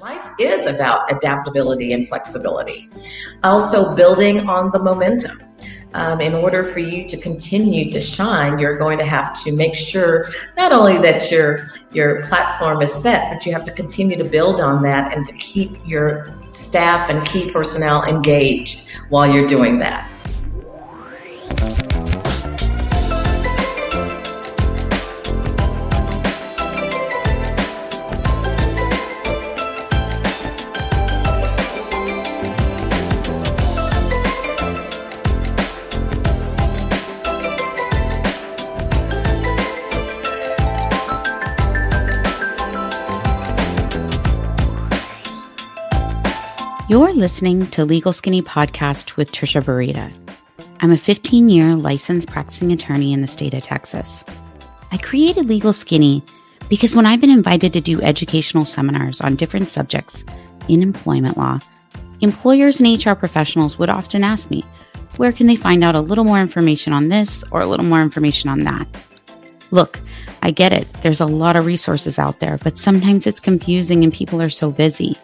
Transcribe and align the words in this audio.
life 0.00 0.30
is 0.38 0.64
about 0.66 1.12
adaptability 1.12 1.92
and 1.92 2.08
flexibility. 2.08 2.88
Also, 3.44 3.94
building 3.94 4.48
on 4.48 4.70
the 4.70 4.78
momentum. 4.78 5.38
Um, 5.92 6.20
in 6.20 6.34
order 6.34 6.62
for 6.62 6.78
you 6.78 7.06
to 7.08 7.16
continue 7.16 7.90
to 7.90 8.00
shine, 8.00 8.58
you're 8.60 8.78
going 8.78 8.96
to 8.98 9.04
have 9.04 9.34
to 9.42 9.54
make 9.54 9.74
sure 9.74 10.28
not 10.56 10.72
only 10.72 10.98
that 10.98 11.30
your 11.30 11.66
your 11.92 12.22
platform 12.28 12.80
is 12.80 12.94
set, 12.94 13.30
but 13.30 13.44
you 13.44 13.52
have 13.52 13.64
to 13.64 13.72
continue 13.72 14.16
to 14.16 14.24
build 14.24 14.60
on 14.60 14.82
that 14.82 15.14
and 15.14 15.26
to 15.26 15.32
keep 15.34 15.72
your 15.84 16.32
staff 16.50 17.10
and 17.10 17.26
key 17.26 17.50
personnel 17.50 18.04
engaged 18.04 18.88
while 19.10 19.30
you're 19.30 19.48
doing 19.48 19.80
that. 19.80 20.09
Listening 47.20 47.66
to 47.66 47.84
Legal 47.84 48.14
Skinny 48.14 48.40
Podcast 48.40 49.16
with 49.16 49.30
Trisha 49.30 49.62
Burita. 49.62 50.10
I'm 50.80 50.90
a 50.90 50.96
15 50.96 51.50
year 51.50 51.76
licensed 51.76 52.28
practicing 52.28 52.72
attorney 52.72 53.12
in 53.12 53.20
the 53.20 53.26
state 53.26 53.52
of 53.52 53.62
Texas. 53.62 54.24
I 54.90 54.96
created 54.96 55.44
Legal 55.44 55.74
Skinny 55.74 56.24
because 56.70 56.96
when 56.96 57.04
I've 57.04 57.20
been 57.20 57.28
invited 57.28 57.74
to 57.74 57.80
do 57.82 58.00
educational 58.00 58.64
seminars 58.64 59.20
on 59.20 59.36
different 59.36 59.68
subjects 59.68 60.24
in 60.68 60.82
employment 60.82 61.36
law, 61.36 61.58
employers 62.22 62.80
and 62.80 63.04
HR 63.04 63.12
professionals 63.12 63.78
would 63.78 63.90
often 63.90 64.24
ask 64.24 64.50
me, 64.50 64.64
where 65.18 65.30
can 65.30 65.46
they 65.46 65.56
find 65.56 65.84
out 65.84 65.96
a 65.96 66.00
little 66.00 66.24
more 66.24 66.40
information 66.40 66.94
on 66.94 67.08
this 67.08 67.44
or 67.50 67.60
a 67.60 67.66
little 67.66 67.84
more 67.84 68.00
information 68.00 68.48
on 68.48 68.60
that? 68.60 68.88
Look, 69.72 70.00
I 70.40 70.52
get 70.52 70.72
it. 70.72 70.90
There's 71.02 71.20
a 71.20 71.26
lot 71.26 71.56
of 71.56 71.66
resources 71.66 72.18
out 72.18 72.40
there, 72.40 72.56
but 72.64 72.78
sometimes 72.78 73.26
it's 73.26 73.40
confusing 73.40 74.04
and 74.04 74.12
people 74.12 74.40
are 74.40 74.48
so 74.48 74.70
busy. 74.70 75.18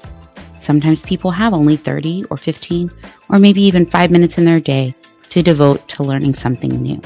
Sometimes 0.67 1.05
people 1.05 1.31
have 1.31 1.55
only 1.55 1.77
30 1.77 2.25
or 2.25 2.37
15 2.37 2.91
or 3.29 3.39
maybe 3.39 3.63
even 3.63 3.87
five 3.87 4.11
minutes 4.11 4.37
in 4.37 4.45
their 4.45 4.59
day 4.59 4.97
to 5.29 5.41
devote 5.41 5.87
to 5.91 6.03
learning 6.03 6.35
something 6.35 6.83
new. 6.83 7.01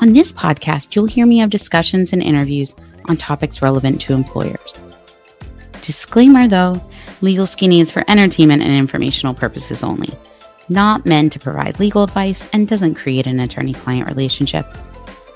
On 0.00 0.12
this 0.12 0.32
podcast, 0.32 0.94
you'll 0.94 1.06
hear 1.06 1.26
me 1.26 1.38
have 1.38 1.50
discussions 1.50 2.12
and 2.12 2.22
interviews 2.22 2.76
on 3.06 3.16
topics 3.16 3.60
relevant 3.60 4.00
to 4.02 4.12
employers. 4.12 4.72
Disclaimer 5.82 6.46
though, 6.46 6.80
Legal 7.22 7.44
Skinny 7.44 7.80
is 7.80 7.90
for 7.90 8.04
entertainment 8.06 8.62
and 8.62 8.76
informational 8.76 9.34
purposes 9.34 9.82
only, 9.82 10.10
not 10.68 11.04
meant 11.04 11.32
to 11.32 11.40
provide 11.40 11.80
legal 11.80 12.04
advice 12.04 12.48
and 12.52 12.68
doesn't 12.68 12.94
create 12.94 13.26
an 13.26 13.40
attorney 13.40 13.74
client 13.74 14.06
relationship. 14.06 14.64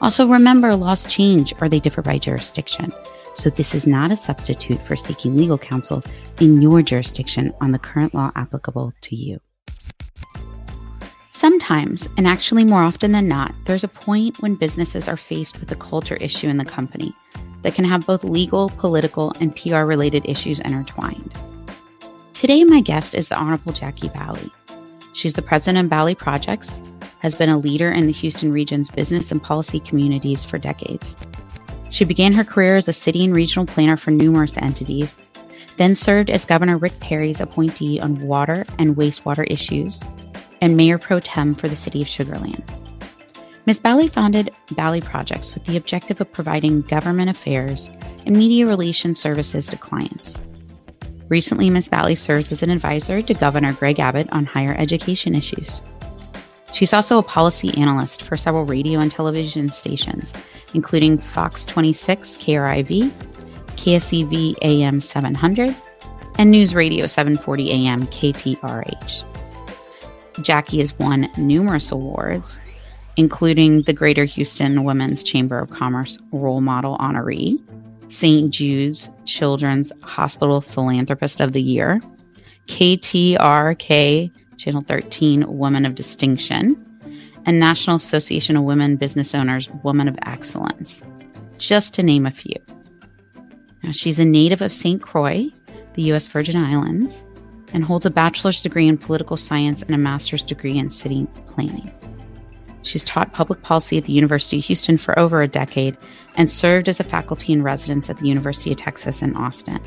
Also, 0.00 0.28
remember 0.28 0.72
laws 0.76 1.04
change 1.06 1.52
or 1.60 1.68
they 1.68 1.80
differ 1.80 2.00
by 2.00 2.16
jurisdiction. 2.16 2.92
So, 3.34 3.50
this 3.50 3.74
is 3.74 3.86
not 3.86 4.10
a 4.10 4.16
substitute 4.16 4.80
for 4.86 4.96
seeking 4.96 5.36
legal 5.36 5.58
counsel 5.58 6.02
in 6.40 6.62
your 6.62 6.82
jurisdiction 6.82 7.52
on 7.60 7.72
the 7.72 7.78
current 7.78 8.14
law 8.14 8.30
applicable 8.36 8.92
to 9.02 9.16
you. 9.16 9.40
Sometimes, 11.30 12.08
and 12.16 12.28
actually 12.28 12.62
more 12.62 12.82
often 12.82 13.10
than 13.10 13.26
not, 13.26 13.52
there's 13.64 13.82
a 13.82 13.88
point 13.88 14.40
when 14.40 14.54
businesses 14.54 15.08
are 15.08 15.16
faced 15.16 15.58
with 15.58 15.72
a 15.72 15.76
culture 15.76 16.14
issue 16.16 16.48
in 16.48 16.58
the 16.58 16.64
company 16.64 17.12
that 17.62 17.74
can 17.74 17.84
have 17.84 18.06
both 18.06 18.22
legal, 18.22 18.68
political, 18.68 19.32
and 19.40 19.54
PR 19.56 19.80
related 19.80 20.24
issues 20.26 20.60
intertwined. 20.60 21.34
Today, 22.34 22.62
my 22.62 22.80
guest 22.80 23.14
is 23.14 23.28
the 23.28 23.36
Honorable 23.36 23.72
Jackie 23.72 24.10
Baly. 24.10 24.50
She's 25.14 25.32
the 25.32 25.42
president 25.42 25.86
of 25.86 25.90
Baly 25.90 26.16
Projects, 26.16 26.80
has 27.18 27.34
been 27.34 27.48
a 27.48 27.58
leader 27.58 27.90
in 27.90 28.06
the 28.06 28.12
Houston 28.12 28.52
region's 28.52 28.90
business 28.90 29.32
and 29.32 29.42
policy 29.42 29.80
communities 29.80 30.44
for 30.44 30.58
decades, 30.58 31.16
she 31.94 32.04
began 32.04 32.32
her 32.32 32.42
career 32.42 32.76
as 32.76 32.88
a 32.88 32.92
city 32.92 33.24
and 33.24 33.36
regional 33.36 33.64
planner 33.64 33.96
for 33.96 34.10
numerous 34.10 34.56
entities, 34.56 35.16
then 35.76 35.94
served 35.94 36.28
as 36.28 36.44
Governor 36.44 36.76
Rick 36.76 36.98
Perry's 36.98 37.40
appointee 37.40 38.00
on 38.00 38.18
water 38.18 38.66
and 38.80 38.96
wastewater 38.96 39.46
issues, 39.48 40.00
and 40.60 40.76
Mayor 40.76 40.98
Pro 40.98 41.20
Tem 41.20 41.54
for 41.54 41.68
the 41.68 41.76
city 41.76 42.02
of 42.02 42.08
Sugar 42.08 42.34
Land. 42.34 42.64
Ms. 43.66 43.78
Baly 43.78 44.10
founded 44.10 44.50
Baly 44.70 45.04
Projects 45.04 45.54
with 45.54 45.64
the 45.66 45.76
objective 45.76 46.20
of 46.20 46.32
providing 46.32 46.82
government 46.82 47.30
affairs 47.30 47.92
and 48.26 48.36
media 48.36 48.66
relations 48.66 49.20
services 49.20 49.68
to 49.68 49.76
clients. 49.76 50.36
Recently, 51.28 51.70
Ms. 51.70 51.88
Baly 51.88 52.18
serves 52.18 52.50
as 52.50 52.64
an 52.64 52.70
advisor 52.70 53.22
to 53.22 53.34
Governor 53.34 53.72
Greg 53.72 54.00
Abbott 54.00 54.28
on 54.32 54.46
higher 54.46 54.74
education 54.76 55.36
issues. 55.36 55.80
She's 56.74 56.92
also 56.92 57.18
a 57.18 57.22
policy 57.22 57.72
analyst 57.80 58.22
for 58.22 58.36
several 58.36 58.64
radio 58.64 58.98
and 58.98 59.10
television 59.10 59.68
stations, 59.68 60.32
including 60.74 61.18
Fox 61.18 61.64
26 61.64 62.36
KRIV, 62.38 63.10
KSEV 63.76 64.56
AM 64.60 65.00
700, 65.00 65.72
and 66.36 66.50
News 66.50 66.74
Radio 66.74 67.06
740 67.06 67.70
AM 67.70 68.02
KTRH. 68.08 69.22
Jackie 70.42 70.78
has 70.78 70.98
won 70.98 71.30
numerous 71.38 71.92
awards, 71.92 72.60
including 73.16 73.82
the 73.82 73.92
Greater 73.92 74.24
Houston 74.24 74.82
Women's 74.82 75.22
Chamber 75.22 75.60
of 75.60 75.70
Commerce 75.70 76.18
Role 76.32 76.60
Model 76.60 76.98
Honoree, 76.98 77.56
St. 78.08 78.50
Jude's 78.50 79.08
Children's 79.26 79.92
Hospital 80.02 80.60
Philanthropist 80.60 81.40
of 81.40 81.52
the 81.52 81.62
Year, 81.62 82.02
KTRK 82.66 84.32
Channel 84.56 84.82
13 84.82 85.44
Woman 85.46 85.84
of 85.86 85.94
Distinction, 85.94 86.84
and 87.46 87.60
National 87.60 87.96
Association 87.96 88.56
of 88.56 88.64
Women 88.64 88.96
Business 88.96 89.34
Owners 89.34 89.68
Woman 89.82 90.08
of 90.08 90.18
Excellence, 90.22 91.04
just 91.58 91.94
to 91.94 92.02
name 92.02 92.26
a 92.26 92.30
few. 92.30 92.56
Now, 93.82 93.92
she's 93.92 94.18
a 94.18 94.24
native 94.24 94.62
of 94.62 94.72
St. 94.72 95.02
Croix, 95.02 95.48
the 95.94 96.02
U.S. 96.02 96.28
Virgin 96.28 96.56
Islands, 96.56 97.26
and 97.72 97.84
holds 97.84 98.06
a 98.06 98.10
bachelor's 98.10 98.62
degree 98.62 98.88
in 98.88 98.96
political 98.96 99.36
science 99.36 99.82
and 99.82 99.94
a 99.94 99.98
master's 99.98 100.42
degree 100.42 100.78
in 100.78 100.88
city 100.90 101.26
planning. 101.46 101.92
She's 102.82 103.04
taught 103.04 103.32
public 103.32 103.62
policy 103.62 103.98
at 103.98 104.04
the 104.04 104.12
University 104.12 104.58
of 104.58 104.64
Houston 104.64 104.98
for 104.98 105.18
over 105.18 105.42
a 105.42 105.48
decade 105.48 105.96
and 106.36 106.50
served 106.50 106.88
as 106.88 107.00
a 107.00 107.04
faculty 107.04 107.52
in 107.52 107.62
residence 107.62 108.10
at 108.10 108.18
the 108.18 108.28
University 108.28 108.72
of 108.72 108.76
Texas 108.76 109.22
in 109.22 109.34
Austin. 109.36 109.80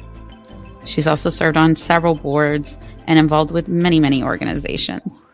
She's 0.85 1.07
also 1.07 1.29
served 1.29 1.57
on 1.57 1.75
several 1.75 2.15
boards 2.15 2.77
and 3.07 3.17
involved 3.17 3.51
with 3.51 3.67
many, 3.67 3.99
many 3.99 4.21
organizations. 4.21 5.25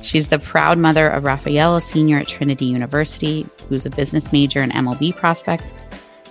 She's 0.00 0.28
the 0.28 0.38
proud 0.38 0.78
mother 0.78 1.08
of 1.08 1.24
Raphael, 1.24 1.76
a 1.76 1.80
senior 1.80 2.18
at 2.18 2.28
Trinity 2.28 2.66
University, 2.66 3.46
who's 3.68 3.84
a 3.84 3.90
business 3.90 4.32
major 4.32 4.60
and 4.60 4.72
MLB 4.72 5.14
prospect. 5.16 5.74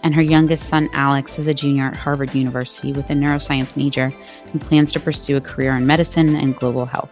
And 0.03 0.15
her 0.15 0.21
youngest 0.21 0.69
son, 0.69 0.89
Alex, 0.93 1.37
is 1.37 1.47
a 1.47 1.53
junior 1.53 1.85
at 1.85 1.95
Harvard 1.95 2.33
University 2.33 2.93
with 2.93 3.09
a 3.09 3.13
neuroscience 3.13 3.75
major 3.75 4.13
and 4.51 4.61
plans 4.61 4.93
to 4.93 4.99
pursue 4.99 5.37
a 5.37 5.41
career 5.41 5.75
in 5.75 5.85
medicine 5.85 6.35
and 6.35 6.55
global 6.55 6.85
health. 6.85 7.11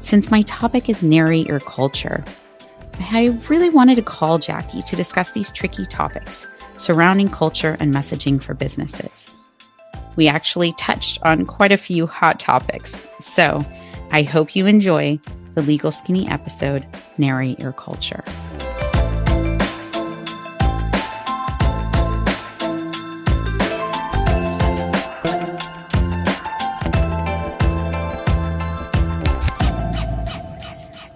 Since 0.00 0.30
my 0.30 0.42
topic 0.42 0.88
is 0.88 1.02
narrate 1.02 1.48
your 1.48 1.60
culture, 1.60 2.22
I 3.00 3.38
really 3.48 3.70
wanted 3.70 3.96
to 3.96 4.02
call 4.02 4.38
Jackie 4.38 4.82
to 4.82 4.96
discuss 4.96 5.32
these 5.32 5.50
tricky 5.50 5.86
topics 5.86 6.46
surrounding 6.76 7.28
culture 7.28 7.76
and 7.80 7.92
messaging 7.92 8.40
for 8.40 8.54
businesses 8.54 9.35
we 10.16 10.28
actually 10.28 10.72
touched 10.72 11.18
on 11.22 11.46
quite 11.46 11.72
a 11.72 11.76
few 11.76 12.06
hot 12.06 12.40
topics. 12.40 13.06
So 13.20 13.64
I 14.10 14.22
hope 14.22 14.56
you 14.56 14.66
enjoy 14.66 15.20
the 15.54 15.62
Legal 15.62 15.92
Skinny 15.92 16.28
episode, 16.28 16.86
Narrate 17.18 17.60
Your 17.60 17.72
Culture. 17.72 18.24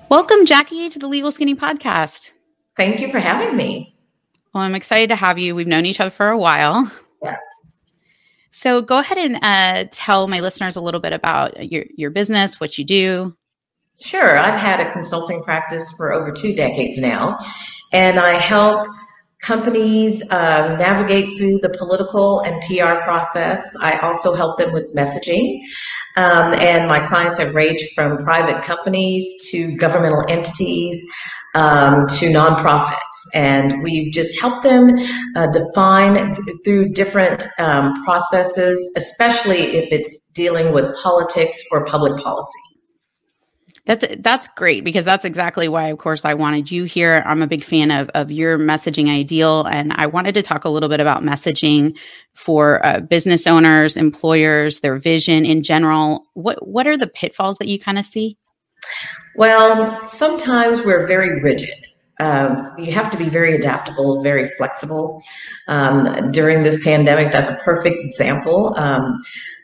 Welcome, 0.09 0.45
Jackie, 0.45 0.89
to 0.89 0.99
the 0.99 1.07
Legal 1.07 1.31
Skinny 1.31 1.55
podcast. 1.55 2.33
Thank 2.77 2.99
you 2.99 3.11
for 3.11 3.21
having 3.21 3.57
me. 3.57 3.95
Well, 4.53 4.65
I'm 4.65 4.75
excited 4.75 5.09
to 5.11 5.17
have 5.17 5.39
you. 5.39 5.55
We've 5.55 5.69
known 5.69 5.87
each 5.87 6.01
other 6.01 6.11
for 6.11 6.29
a 6.29 6.39
while. 6.39 6.91
Yes. 7.23 7.70
So 8.61 8.83
go 8.83 8.99
ahead 8.99 9.17
and 9.17 9.39
uh, 9.41 9.89
tell 9.91 10.29
my 10.29 10.41
listeners 10.41 10.77
a 10.77 10.83
little 10.83 11.01
bit 11.01 11.15
about 11.15 11.73
your, 11.73 11.87
your 11.97 12.11
business, 12.11 12.61
what 12.61 12.77
you 12.77 12.85
do. 12.85 13.35
Sure. 14.03 14.37
I've 14.37 14.61
had 14.61 14.87
a 14.87 14.93
consulting 14.93 15.43
practice 15.43 15.91
for 15.97 16.13
over 16.13 16.31
two 16.31 16.55
decades 16.55 16.99
now, 16.99 17.39
and 17.91 18.21
I 18.21 18.33
help 18.33 18.87
companies 19.41 20.21
um, 20.31 20.77
navigate 20.77 21.39
through 21.39 21.61
the 21.61 21.71
political 21.71 22.43
and 22.43 22.61
PR 22.65 23.03
process. 23.03 23.75
I 23.81 23.97
also 24.01 24.35
help 24.35 24.59
them 24.59 24.75
with 24.75 24.95
messaging. 24.95 25.61
Um, 26.19 26.53
and 26.53 26.87
my 26.87 27.01
clients 27.01 27.39
have 27.39 27.55
ranged 27.55 27.95
from 27.95 28.19
private 28.19 28.63
companies 28.63 29.25
to 29.53 29.75
governmental 29.79 30.23
entities, 30.29 31.03
um, 31.55 32.07
to 32.09 32.27
nonprofits. 32.27 33.10
And 33.35 33.83
we've 33.83 34.13
just 34.13 34.41
helped 34.41 34.63
them 34.63 34.97
uh, 35.37 35.49
define 35.49 36.15
th- 36.15 36.57
through 36.65 36.91
different 36.91 37.45
um, 37.59 37.93
processes, 38.05 38.93
especially 38.97 39.77
if 39.77 39.89
it's 39.91 40.29
dealing 40.35 40.73
with 40.73 40.95
politics 40.97 41.63
or 41.73 41.85
public 41.87 42.17
policy. 42.17 42.59
That's 43.87 44.05
that's 44.21 44.47
great 44.57 44.85
because 44.85 45.05
that's 45.05 45.25
exactly 45.25 45.67
why, 45.67 45.89
of 45.89 45.99
course, 45.99 46.25
I 46.25 46.35
wanted 46.35 46.71
you 46.71 46.85
here. 46.85 47.25
I'm 47.27 47.43
a 47.43 47.47
big 47.47 47.65
fan 47.65 47.91
of 47.91 48.09
of 48.11 48.31
your 48.31 48.59
messaging 48.59 49.09
ideal, 49.09 49.65
and 49.65 49.93
I 49.95 50.07
wanted 50.07 50.35
to 50.35 50.43
talk 50.43 50.65
a 50.65 50.69
little 50.69 50.89
bit 50.89 51.01
about 51.01 51.23
messaging 51.23 51.97
for 52.35 52.85
uh, 52.87 53.01
business 53.01 53.47
owners, 53.47 53.97
employers, 53.97 54.81
their 54.81 54.97
vision 54.97 55.45
in 55.47 55.63
general. 55.63 56.27
What 56.35 56.69
what 56.69 56.87
are 56.87 56.97
the 56.97 57.09
pitfalls 57.09 57.59
that 57.59 57.69
you 57.69 57.81
kind 57.81 57.99
of 57.99 58.05
see? 58.05 58.37
Well, 59.37 60.07
sometimes 60.07 60.83
we're 60.85 61.07
very 61.07 61.43
rigid. 61.43 61.75
Um, 62.21 62.59
you 62.79 62.93
have 62.93 63.11
to 63.11 63.17
be 63.17 63.29
very 63.29 63.55
adaptable, 63.55 64.23
very 64.23 64.49
flexible. 64.57 65.23
Um, 65.69 66.31
during 66.31 66.63
this 66.63 66.83
pandemic, 66.85 67.33
that's 67.33 67.49
a 67.49 67.57
perfect 67.65 67.97
example. 67.99 68.75
Um, 68.79 69.19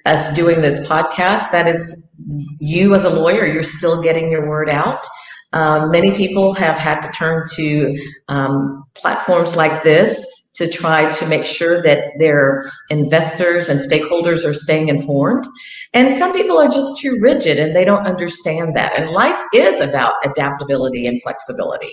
us 0.06 0.32
doing 0.34 0.62
this 0.62 0.80
podcast, 0.86 1.50
that 1.52 1.66
is 1.66 2.10
you 2.58 2.94
as 2.94 3.04
a 3.04 3.10
lawyer, 3.10 3.46
you're 3.46 3.62
still 3.62 4.02
getting 4.02 4.30
your 4.30 4.48
word 4.48 4.70
out. 4.70 5.04
Um, 5.52 5.90
many 5.90 6.10
people 6.16 6.54
have 6.54 6.78
had 6.78 7.00
to 7.02 7.10
turn 7.12 7.44
to 7.54 7.94
um, 8.28 8.84
platforms 8.94 9.56
like 9.56 9.82
this 9.82 10.26
to 10.54 10.68
try 10.68 11.10
to 11.10 11.26
make 11.28 11.44
sure 11.44 11.82
that 11.82 12.12
their 12.18 12.64
investors 12.88 13.68
and 13.68 13.78
stakeholders 13.78 14.48
are 14.48 14.54
staying 14.54 14.88
informed. 14.88 15.44
And 15.92 16.14
some 16.14 16.32
people 16.32 16.58
are 16.58 16.68
just 16.68 17.00
too 17.00 17.18
rigid 17.22 17.58
and 17.58 17.76
they 17.76 17.84
don't 17.84 18.06
understand 18.06 18.74
that. 18.74 18.98
And 18.98 19.10
life 19.10 19.40
is 19.52 19.80
about 19.80 20.14
adaptability 20.24 21.06
and 21.06 21.22
flexibility. 21.22 21.92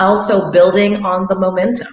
Also, 0.00 0.50
building 0.52 1.04
on 1.04 1.26
the 1.28 1.38
momentum. 1.38 1.88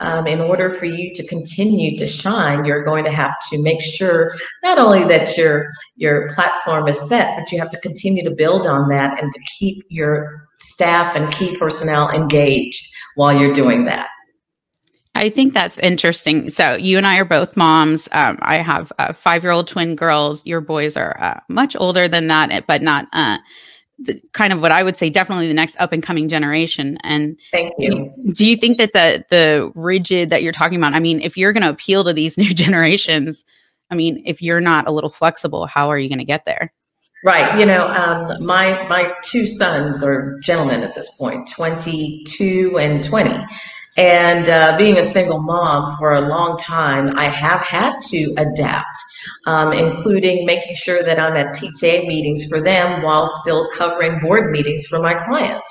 Um, 0.00 0.28
in 0.28 0.40
order 0.40 0.70
for 0.70 0.84
you 0.84 1.12
to 1.14 1.26
continue 1.26 1.98
to 1.98 2.06
shine, 2.06 2.64
you're 2.64 2.84
going 2.84 3.04
to 3.04 3.10
have 3.10 3.34
to 3.50 3.60
make 3.64 3.82
sure 3.82 4.32
not 4.62 4.78
only 4.78 5.02
that 5.04 5.36
your 5.36 5.70
your 5.96 6.28
platform 6.28 6.86
is 6.86 7.08
set, 7.08 7.36
but 7.36 7.50
you 7.50 7.58
have 7.58 7.70
to 7.70 7.80
continue 7.80 8.22
to 8.22 8.30
build 8.30 8.64
on 8.64 8.88
that 8.90 9.20
and 9.20 9.32
to 9.32 9.40
keep 9.58 9.84
your 9.88 10.46
staff 10.58 11.16
and 11.16 11.32
key 11.32 11.56
personnel 11.58 12.10
engaged 12.10 12.86
while 13.16 13.36
you're 13.36 13.52
doing 13.52 13.86
that. 13.86 14.08
I 15.16 15.30
think 15.30 15.52
that's 15.52 15.80
interesting. 15.80 16.48
So 16.48 16.76
you 16.76 16.96
and 16.96 17.04
I 17.04 17.16
are 17.18 17.24
both 17.24 17.56
moms. 17.56 18.08
Um, 18.12 18.38
I 18.40 18.58
have 18.58 18.92
uh, 19.00 19.12
five-year-old 19.12 19.66
twin 19.66 19.96
girls. 19.96 20.46
Your 20.46 20.60
boys 20.60 20.96
are 20.96 21.20
uh, 21.20 21.40
much 21.48 21.74
older 21.74 22.06
than 22.06 22.28
that, 22.28 22.66
but 22.68 22.82
not 22.82 23.08
uh, 23.12 23.38
the, 23.98 24.20
kind 24.32 24.52
of 24.52 24.60
what 24.60 24.72
I 24.72 24.82
would 24.82 24.96
say 24.96 25.10
definitely 25.10 25.48
the 25.48 25.54
next 25.54 25.76
up 25.78 25.92
and 25.92 26.02
coming 26.02 26.28
generation. 26.28 26.98
And 27.02 27.38
thank 27.52 27.72
you. 27.78 28.12
Do 28.34 28.46
you 28.46 28.56
think 28.56 28.78
that 28.78 28.92
the 28.92 29.24
the 29.30 29.72
rigid 29.74 30.30
that 30.30 30.42
you're 30.42 30.52
talking 30.52 30.78
about? 30.78 30.94
I 30.94 31.00
mean, 31.00 31.20
if 31.20 31.36
you're 31.36 31.52
going 31.52 31.64
to 31.64 31.70
appeal 31.70 32.04
to 32.04 32.12
these 32.12 32.38
new 32.38 32.54
generations, 32.54 33.44
I 33.90 33.94
mean, 33.94 34.22
if 34.24 34.42
you're 34.42 34.60
not 34.60 34.86
a 34.86 34.92
little 34.92 35.10
flexible, 35.10 35.66
how 35.66 35.90
are 35.90 35.98
you 35.98 36.08
going 36.08 36.18
to 36.18 36.24
get 36.24 36.44
there? 36.44 36.72
Right. 37.24 37.58
You 37.58 37.66
know, 37.66 37.88
um, 37.88 38.44
my 38.46 38.86
my 38.88 39.12
two 39.24 39.44
sons 39.44 40.04
are 40.04 40.38
gentlemen 40.40 40.82
at 40.84 40.94
this 40.94 41.16
point, 41.16 41.50
22 41.50 42.78
and 42.78 43.02
20. 43.02 43.44
And 43.98 44.48
uh, 44.48 44.76
being 44.78 44.96
a 44.96 45.02
single 45.02 45.42
mom 45.42 45.92
for 45.98 46.14
a 46.14 46.20
long 46.20 46.56
time, 46.56 47.18
I 47.18 47.24
have 47.24 47.60
had 47.60 47.98
to 48.10 48.32
adapt, 48.38 48.96
um, 49.44 49.72
including 49.72 50.46
making 50.46 50.76
sure 50.76 51.02
that 51.02 51.18
I'm 51.18 51.36
at 51.36 51.56
PTA 51.56 52.06
meetings 52.06 52.46
for 52.46 52.60
them 52.60 53.02
while 53.02 53.26
still 53.26 53.68
covering 53.76 54.20
board 54.20 54.52
meetings 54.52 54.86
for 54.86 55.00
my 55.00 55.14
clients. 55.14 55.68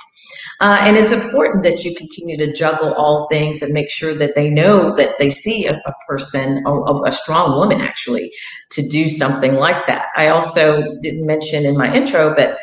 Uh, 0.60 0.78
and 0.82 0.98
it's 0.98 1.12
important 1.12 1.64
that 1.64 1.86
you 1.86 1.96
continue 1.96 2.36
to 2.36 2.52
juggle 2.52 2.94
all 2.96 3.28
things 3.30 3.62
and 3.62 3.74
make 3.74 3.92
sure 3.92 4.14
that 4.16 4.34
they 4.36 4.50
know 4.50 4.94
that 4.96 5.18
they 5.20 5.30
see 5.30 5.68
a, 5.68 5.74
a 5.74 5.94
person, 6.08 6.64
a, 6.66 7.04
a, 7.04 7.12
strong 7.12 7.58
woman 7.58 7.80
actually, 7.80 8.32
to 8.72 8.82
do 8.90 9.08
something 9.08 9.56
like 9.56 9.86
that. 9.86 10.08
I 10.16 10.30
also 10.30 10.96
didn't 11.02 11.28
mention 11.28 11.64
in 11.64 11.78
my 11.78 11.94
intro, 11.94 12.34
but 12.36 12.58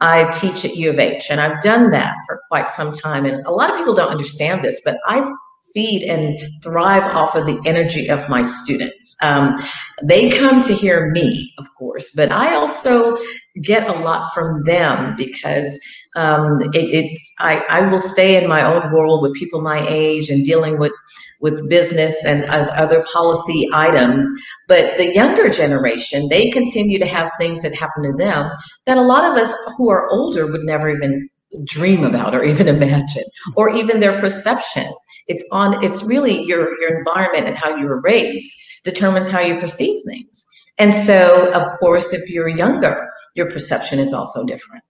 I 0.00 0.30
teach 0.30 0.64
at 0.64 0.76
U 0.76 0.90
of 0.90 0.98
H, 0.98 1.26
and 1.30 1.40
I've 1.40 1.60
done 1.62 1.90
that 1.90 2.16
for 2.26 2.40
quite 2.48 2.70
some 2.70 2.92
time. 2.92 3.26
And 3.26 3.44
a 3.46 3.50
lot 3.50 3.70
of 3.70 3.76
people 3.76 3.94
don't 3.94 4.10
understand 4.10 4.62
this, 4.62 4.80
but 4.84 4.98
I 5.06 5.28
feed 5.74 6.02
and 6.02 6.38
thrive 6.62 7.02
off 7.14 7.34
of 7.34 7.46
the 7.46 7.60
energy 7.66 8.08
of 8.08 8.28
my 8.28 8.42
students. 8.42 9.16
Um, 9.22 9.54
they 10.02 10.30
come 10.30 10.62
to 10.62 10.72
hear 10.72 11.10
me, 11.10 11.52
of 11.58 11.66
course, 11.74 12.12
but 12.12 12.32
I 12.32 12.54
also 12.54 13.16
get 13.62 13.88
a 13.88 14.00
lot 14.00 14.32
from 14.32 14.62
them 14.64 15.14
because 15.16 15.78
um, 16.16 16.60
it, 16.72 17.04
it's 17.04 17.34
I, 17.38 17.64
I 17.68 17.82
will 17.82 18.00
stay 18.00 18.42
in 18.42 18.48
my 18.48 18.62
own 18.62 18.92
world 18.92 19.22
with 19.22 19.34
people 19.34 19.60
my 19.60 19.86
age 19.88 20.30
and 20.30 20.44
dealing 20.44 20.78
with 20.78 20.92
with 21.40 21.68
business 21.68 22.24
and 22.24 22.44
other 22.44 23.04
policy 23.12 23.68
items. 23.72 24.26
But 24.66 24.96
the 24.98 25.14
younger 25.14 25.50
generation, 25.50 26.28
they 26.28 26.50
continue 26.50 26.98
to 26.98 27.06
have 27.06 27.30
things 27.38 27.62
that 27.62 27.74
happen 27.74 28.02
to 28.04 28.12
them 28.16 28.50
that 28.86 28.96
a 28.96 29.02
lot 29.02 29.24
of 29.24 29.36
us 29.36 29.54
who 29.76 29.90
are 29.90 30.10
older 30.10 30.46
would 30.46 30.64
never 30.64 30.88
even 30.88 31.28
dream 31.64 32.04
about 32.04 32.34
or 32.34 32.42
even 32.42 32.68
imagine, 32.76 33.24
or 33.56 33.70
even 33.70 34.00
their 34.00 34.18
perception. 34.20 34.86
It's 35.26 35.46
on, 35.52 35.82
it's 35.84 36.04
really 36.04 36.42
your, 36.44 36.80
your 36.80 36.98
environment 36.98 37.46
and 37.46 37.56
how 37.56 37.76
you 37.76 37.86
were 37.86 38.00
raised 38.00 38.54
determines 38.84 39.28
how 39.28 39.40
you 39.40 39.60
perceive 39.60 40.00
things. 40.06 40.46
And 40.78 40.94
so, 40.94 41.52
of 41.52 41.78
course, 41.78 42.12
if 42.12 42.30
you're 42.30 42.48
younger, 42.48 43.10
your 43.34 43.50
perception 43.50 43.98
is 43.98 44.12
also 44.12 44.44
different. 44.44 44.84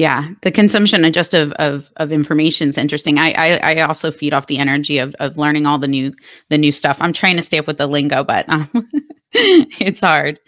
Yeah, 0.00 0.30
the 0.40 0.50
consumption 0.50 1.12
just 1.12 1.34
of 1.34 1.52
of, 1.52 1.90
of 1.98 2.10
information 2.10 2.70
is 2.70 2.78
interesting. 2.78 3.18
I, 3.18 3.32
I, 3.32 3.56
I 3.74 3.80
also 3.82 4.10
feed 4.10 4.32
off 4.32 4.46
the 4.46 4.56
energy 4.56 4.96
of 4.96 5.14
of 5.20 5.36
learning 5.36 5.66
all 5.66 5.78
the 5.78 5.88
new 5.88 6.14
the 6.48 6.56
new 6.56 6.72
stuff. 6.72 6.96
I'm 7.02 7.12
trying 7.12 7.36
to 7.36 7.42
stay 7.42 7.58
up 7.58 7.66
with 7.66 7.76
the 7.76 7.86
lingo, 7.86 8.24
but 8.24 8.48
um, 8.48 8.70
it's 9.34 10.00
hard. 10.00 10.40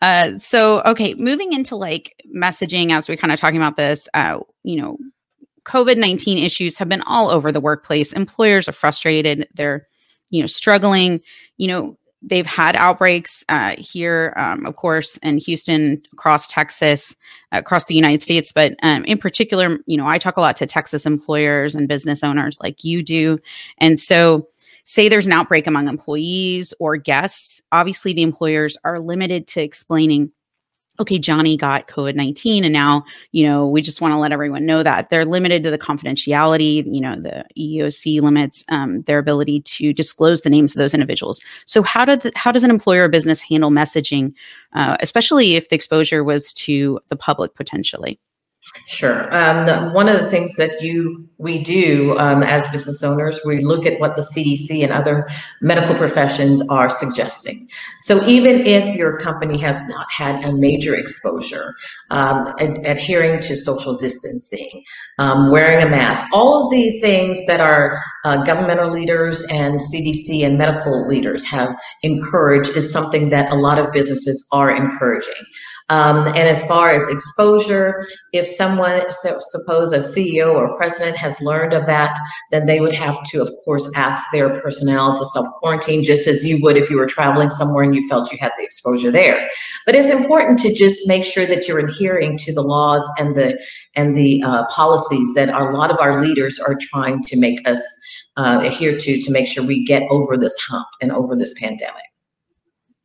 Uh, 0.00 0.38
so 0.38 0.80
okay, 0.82 1.14
moving 1.14 1.52
into 1.52 1.74
like 1.74 2.14
messaging 2.32 2.92
as 2.92 3.08
we're 3.08 3.16
kind 3.16 3.32
of 3.32 3.40
talking 3.40 3.56
about 3.56 3.74
this. 3.74 4.08
Uh, 4.14 4.38
you 4.62 4.80
know, 4.80 4.96
COVID 5.66 5.96
nineteen 5.96 6.38
issues 6.38 6.78
have 6.78 6.88
been 6.88 7.02
all 7.02 7.30
over 7.30 7.50
the 7.50 7.60
workplace. 7.60 8.12
Employers 8.12 8.68
are 8.68 8.72
frustrated. 8.72 9.48
They're 9.54 9.88
you 10.28 10.40
know 10.40 10.46
struggling. 10.46 11.20
You 11.56 11.66
know, 11.66 11.98
they've 12.22 12.46
had 12.46 12.76
outbreaks 12.76 13.44
uh, 13.48 13.74
here, 13.78 14.34
um, 14.36 14.66
of 14.66 14.76
course, 14.76 15.16
in 15.18 15.38
Houston, 15.38 16.02
across 16.12 16.48
Texas, 16.48 17.16
across 17.52 17.86
the 17.86 17.94
United 17.94 18.22
States. 18.22 18.52
But 18.52 18.74
um, 18.82 19.04
in 19.04 19.18
particular, 19.18 19.78
you 19.86 19.96
know, 19.96 20.06
I 20.06 20.18
talk 20.18 20.36
a 20.36 20.40
lot 20.40 20.56
to 20.56 20.66
Texas 20.66 21.06
employers 21.06 21.74
and 21.74 21.88
business 21.88 22.22
owners 22.22 22.58
like 22.62 22.84
you 22.84 23.02
do. 23.02 23.38
And 23.78 23.98
so, 23.98 24.48
say 24.84 25.08
there's 25.08 25.26
an 25.26 25.32
outbreak 25.32 25.66
among 25.66 25.88
employees 25.88 26.74
or 26.80 26.96
guests, 26.96 27.62
obviously 27.70 28.12
the 28.12 28.22
employers 28.22 28.76
are 28.82 28.98
limited 28.98 29.46
to 29.46 29.62
explaining 29.62 30.32
okay, 31.00 31.18
Johnny 31.18 31.56
got 31.56 31.88
COVID 31.88 32.14
19. 32.14 32.62
And 32.62 32.72
now, 32.72 33.04
you 33.32 33.46
know, 33.46 33.66
we 33.66 33.80
just 33.80 34.00
want 34.00 34.12
to 34.12 34.18
let 34.18 34.32
everyone 34.32 34.66
know 34.66 34.82
that 34.82 35.08
they're 35.08 35.24
limited 35.24 35.64
to 35.64 35.70
the 35.70 35.78
confidentiality, 35.78 36.84
you 36.86 37.00
know, 37.00 37.16
the 37.16 37.44
EEOC 37.58 38.20
limits 38.20 38.64
um, 38.68 39.02
their 39.02 39.18
ability 39.18 39.62
to 39.62 39.92
disclose 39.92 40.42
the 40.42 40.50
names 40.50 40.72
of 40.72 40.78
those 40.78 40.94
individuals. 40.94 41.40
So, 41.66 41.82
how, 41.82 42.04
did 42.04 42.20
the, 42.20 42.32
how 42.36 42.52
does 42.52 42.64
an 42.64 42.70
employer 42.70 43.04
or 43.04 43.08
business 43.08 43.42
handle 43.42 43.70
messaging, 43.70 44.34
uh, 44.74 44.96
especially 45.00 45.56
if 45.56 45.70
the 45.70 45.74
exposure 45.74 46.22
was 46.22 46.52
to 46.54 47.00
the 47.08 47.16
public 47.16 47.54
potentially? 47.54 48.20
Sure. 48.86 49.34
Um, 49.34 49.92
one 49.92 50.08
of 50.08 50.20
the 50.20 50.26
things 50.26 50.56
that 50.56 50.80
you 50.82 51.28
we 51.40 51.62
do 51.62 52.18
um, 52.18 52.42
as 52.42 52.68
business 52.68 53.02
owners, 53.02 53.40
we 53.46 53.64
look 53.64 53.86
at 53.86 53.98
what 53.98 54.14
the 54.14 54.20
CDC 54.20 54.82
and 54.82 54.92
other 54.92 55.26
medical 55.62 55.94
professions 55.94 56.60
are 56.68 56.90
suggesting. 56.90 57.66
So 58.00 58.22
even 58.26 58.66
if 58.66 58.94
your 58.94 59.16
company 59.16 59.56
has 59.58 59.82
not 59.88 60.06
had 60.12 60.44
a 60.44 60.52
major 60.52 60.94
exposure, 60.94 61.74
um, 62.10 62.46
ad- 62.60 62.80
adhering 62.84 63.40
to 63.40 63.56
social 63.56 63.96
distancing, 63.96 64.84
um, 65.18 65.50
wearing 65.50 65.82
a 65.82 65.88
mask, 65.88 66.26
all 66.34 66.66
of 66.66 66.70
the 66.70 67.00
things 67.00 67.46
that 67.46 67.60
our 67.60 67.98
uh, 68.26 68.44
governmental 68.44 68.90
leaders 68.90 69.42
and 69.44 69.80
CDC 69.80 70.44
and 70.44 70.58
medical 70.58 71.06
leaders 71.06 71.46
have 71.46 71.74
encouraged 72.02 72.76
is 72.76 72.92
something 72.92 73.30
that 73.30 73.50
a 73.50 73.54
lot 73.54 73.78
of 73.78 73.90
businesses 73.92 74.46
are 74.52 74.70
encouraging. 74.70 75.42
Um, 75.90 76.28
and 76.28 76.48
as 76.48 76.64
far 76.66 76.90
as 76.90 77.08
exposure, 77.08 78.06
if 78.32 78.46
someone, 78.46 79.02
so 79.12 79.38
suppose 79.40 79.92
a 79.92 79.96
CEO 79.98 80.54
or 80.54 80.76
president 80.76 81.16
has 81.16 81.40
learned 81.40 81.72
of 81.72 81.84
that, 81.86 82.16
then 82.52 82.66
they 82.66 82.80
would 82.80 82.92
have 82.92 83.20
to, 83.24 83.42
of 83.42 83.50
course, 83.64 83.90
ask 83.96 84.24
their 84.32 84.60
personnel 84.60 85.16
to 85.16 85.24
self 85.26 85.46
quarantine, 85.58 86.04
just 86.04 86.28
as 86.28 86.44
you 86.44 86.60
would 86.62 86.76
if 86.76 86.90
you 86.90 86.96
were 86.96 87.06
traveling 87.06 87.50
somewhere 87.50 87.82
and 87.82 87.94
you 87.94 88.06
felt 88.08 88.30
you 88.30 88.38
had 88.40 88.52
the 88.56 88.64
exposure 88.64 89.10
there. 89.10 89.48
But 89.84 89.96
it's 89.96 90.10
important 90.10 90.60
to 90.60 90.72
just 90.72 91.08
make 91.08 91.24
sure 91.24 91.44
that 91.46 91.66
you're 91.66 91.80
adhering 91.80 92.36
to 92.38 92.54
the 92.54 92.62
laws 92.62 93.08
and 93.18 93.34
the 93.34 93.60
and 93.96 94.16
the 94.16 94.42
uh, 94.44 94.66
policies 94.66 95.34
that 95.34 95.48
a 95.48 95.76
lot 95.76 95.90
of 95.90 95.98
our 96.00 96.22
leaders 96.22 96.60
are 96.60 96.76
trying 96.80 97.20
to 97.22 97.36
make 97.36 97.68
us 97.68 97.82
uh, 98.36 98.60
adhere 98.62 98.96
to 98.96 99.20
to 99.20 99.32
make 99.32 99.48
sure 99.48 99.66
we 99.66 99.84
get 99.84 100.04
over 100.08 100.36
this 100.36 100.56
hump 100.68 100.86
and 101.02 101.10
over 101.10 101.34
this 101.34 101.54
pandemic 101.58 102.09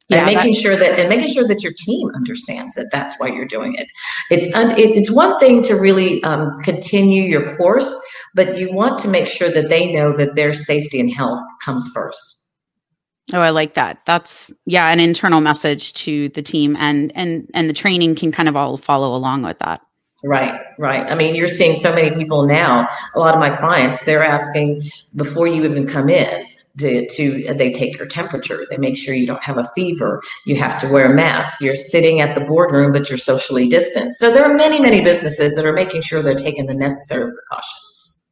yeah, 0.09 0.17
and 0.17 0.35
making 0.35 0.53
sure 0.53 0.75
that 0.75 0.99
and 0.99 1.09
making 1.09 1.33
sure 1.33 1.47
that 1.47 1.63
your 1.63 1.73
team 1.77 2.09
understands 2.15 2.75
that 2.75 2.89
that's 2.91 3.19
why 3.19 3.27
you're 3.27 3.45
doing 3.45 3.73
it 3.73 3.87
it's 4.29 4.53
un, 4.53 4.71
it, 4.71 4.91
it's 4.91 5.11
one 5.11 5.37
thing 5.39 5.63
to 5.63 5.73
really 5.73 6.23
um, 6.23 6.53
continue 6.63 7.23
your 7.23 7.55
course 7.57 7.95
but 8.35 8.57
you 8.57 8.71
want 8.71 8.99
to 8.99 9.07
make 9.07 9.27
sure 9.27 9.49
that 9.49 9.69
they 9.69 9.91
know 9.91 10.15
that 10.15 10.35
their 10.35 10.53
safety 10.53 10.99
and 10.99 11.11
health 11.11 11.41
comes 11.63 11.89
first. 11.93 12.33
Oh, 13.33 13.39
I 13.39 13.49
like 13.49 13.73
that. 13.73 14.01
That's 14.05 14.51
yeah, 14.65 14.91
an 14.91 14.99
internal 14.99 15.41
message 15.41 15.93
to 15.93 16.29
the 16.29 16.43
team 16.43 16.75
and 16.75 17.11
and 17.15 17.49
and 17.55 17.67
the 17.67 17.73
training 17.73 18.15
can 18.15 18.31
kind 18.31 18.47
of 18.47 18.55
all 18.55 18.77
follow 18.77 19.15
along 19.15 19.41
with 19.41 19.57
that. 19.59 19.81
Right, 20.23 20.59
right. 20.79 21.09
I 21.09 21.15
mean, 21.15 21.33
you're 21.33 21.47
seeing 21.47 21.75
so 21.75 21.93
many 21.93 22.15
people 22.15 22.45
now. 22.45 22.87
A 23.15 23.19
lot 23.19 23.35
of 23.35 23.39
my 23.39 23.49
clients, 23.49 24.05
they're 24.05 24.23
asking 24.23 24.83
before 25.15 25.47
you 25.47 25.63
even 25.63 25.87
come 25.87 26.09
in, 26.09 26.45
to, 26.79 27.07
to 27.07 27.53
they 27.53 27.71
take 27.71 27.97
your 27.97 28.07
temperature. 28.07 28.65
They 28.69 28.77
make 28.77 28.97
sure 28.97 29.13
you 29.13 29.27
don't 29.27 29.43
have 29.43 29.57
a 29.57 29.67
fever. 29.75 30.21
You 30.45 30.55
have 30.57 30.77
to 30.79 30.87
wear 30.87 31.11
a 31.11 31.15
mask. 31.15 31.61
You're 31.61 31.75
sitting 31.75 32.21
at 32.21 32.35
the 32.35 32.41
boardroom 32.41 32.91
but 32.91 33.09
you're 33.09 33.17
socially 33.17 33.67
distanced 33.67 34.19
so 34.19 34.31
there 34.31 34.43
are 34.43 34.53
many 34.53 34.79
many 34.79 35.01
businesses 35.01 35.55
that 35.55 35.65
are 35.65 35.73
making 35.73 36.01
sure 36.01 36.21
they're 36.21 36.35
taking 36.35 36.65
the 36.65 36.73
necessary 36.73 37.31
precautions. 37.33 38.25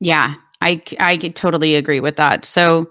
Yeah 0.00 0.34
i 0.62 0.80
i 1.00 1.16
totally 1.16 1.74
agree 1.74 2.00
with 2.00 2.16
that. 2.16 2.44
So 2.44 2.90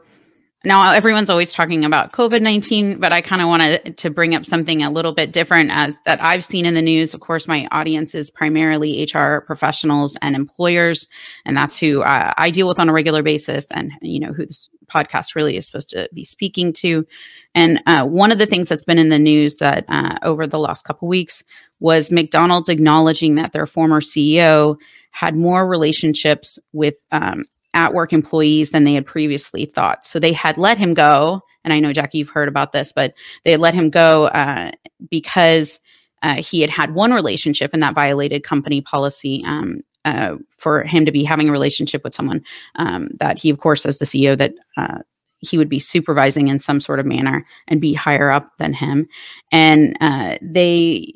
now 0.63 0.91
everyone's 0.91 1.29
always 1.29 1.53
talking 1.53 1.85
about 1.85 2.11
covid-19 2.11 2.99
but 2.99 3.11
i 3.11 3.21
kind 3.21 3.41
of 3.41 3.47
wanted 3.47 3.97
to 3.97 4.09
bring 4.09 4.35
up 4.35 4.45
something 4.45 4.83
a 4.83 4.91
little 4.91 5.13
bit 5.13 5.31
different 5.31 5.71
as 5.71 5.97
that 6.05 6.21
i've 6.23 6.43
seen 6.43 6.65
in 6.65 6.73
the 6.73 6.81
news. 6.81 7.13
Of 7.13 7.19
course 7.19 7.47
my 7.47 7.67
audience 7.71 8.15
is 8.15 8.31
primarily 8.31 9.07
hr 9.13 9.39
professionals 9.41 10.17
and 10.21 10.35
employers 10.35 11.07
and 11.45 11.55
that's 11.57 11.77
who 11.77 12.01
uh, 12.01 12.33
i 12.37 12.49
deal 12.49 12.67
with 12.67 12.79
on 12.79 12.89
a 12.89 12.93
regular 12.93 13.23
basis 13.23 13.67
and 13.71 13.91
you 14.01 14.19
know 14.19 14.33
who 14.33 14.45
this 14.45 14.69
podcast 14.91 15.35
really 15.35 15.57
is 15.57 15.65
supposed 15.65 15.89
to 15.91 16.09
be 16.13 16.23
speaking 16.23 16.73
to. 16.73 17.05
And 17.55 17.81
uh, 17.87 18.05
one 18.05 18.31
of 18.31 18.39
the 18.39 18.45
things 18.45 18.67
that's 18.67 18.83
been 18.83 18.97
in 18.97 19.09
the 19.09 19.19
news 19.19 19.57
that 19.57 19.85
uh, 19.87 20.17
over 20.21 20.45
the 20.45 20.59
last 20.59 20.83
couple 20.85 21.07
weeks 21.07 21.43
was 21.79 22.11
mcdonald's 22.11 22.69
acknowledging 22.69 23.35
that 23.35 23.53
their 23.53 23.65
former 23.65 23.99
ceo 24.01 24.77
had 25.11 25.35
more 25.35 25.67
relationships 25.67 26.59
with 26.71 26.95
um, 27.11 27.43
at 27.73 27.93
work 27.93 28.13
employees 28.13 28.71
than 28.71 28.83
they 28.83 28.93
had 28.93 29.05
previously 29.05 29.65
thought. 29.65 30.05
So 30.05 30.19
they 30.19 30.33
had 30.33 30.57
let 30.57 30.77
him 30.77 30.93
go. 30.93 31.41
And 31.63 31.73
I 31.73 31.79
know, 31.79 31.93
Jackie, 31.93 32.17
you've 32.17 32.29
heard 32.29 32.47
about 32.47 32.71
this, 32.71 32.91
but 32.91 33.13
they 33.43 33.51
had 33.51 33.59
let 33.59 33.73
him 33.73 33.89
go 33.89 34.25
uh, 34.27 34.71
because 35.09 35.79
uh, 36.23 36.41
he 36.41 36.61
had 36.61 36.69
had 36.69 36.93
one 36.93 37.13
relationship 37.13 37.71
and 37.73 37.81
that 37.81 37.95
violated 37.95 38.43
company 38.43 38.81
policy 38.81 39.43
um, 39.45 39.81
uh, 40.05 40.35
for 40.57 40.83
him 40.83 41.05
to 41.05 41.11
be 41.11 41.23
having 41.23 41.49
a 41.49 41.51
relationship 41.51 42.03
with 42.03 42.13
someone 42.13 42.43
um, 42.75 43.09
that 43.19 43.37
he, 43.37 43.49
of 43.49 43.59
course, 43.59 43.85
as 43.85 43.97
the 43.99 44.05
CEO, 44.05 44.37
that 44.37 44.53
uh, 44.77 44.99
he 45.39 45.57
would 45.57 45.69
be 45.69 45.79
supervising 45.79 46.47
in 46.47 46.59
some 46.59 46.79
sort 46.79 46.99
of 46.99 47.05
manner 47.05 47.45
and 47.67 47.81
be 47.81 47.93
higher 47.93 48.31
up 48.31 48.45
than 48.57 48.73
him. 48.73 49.07
And 49.51 49.97
uh, 50.01 50.37
they 50.41 51.15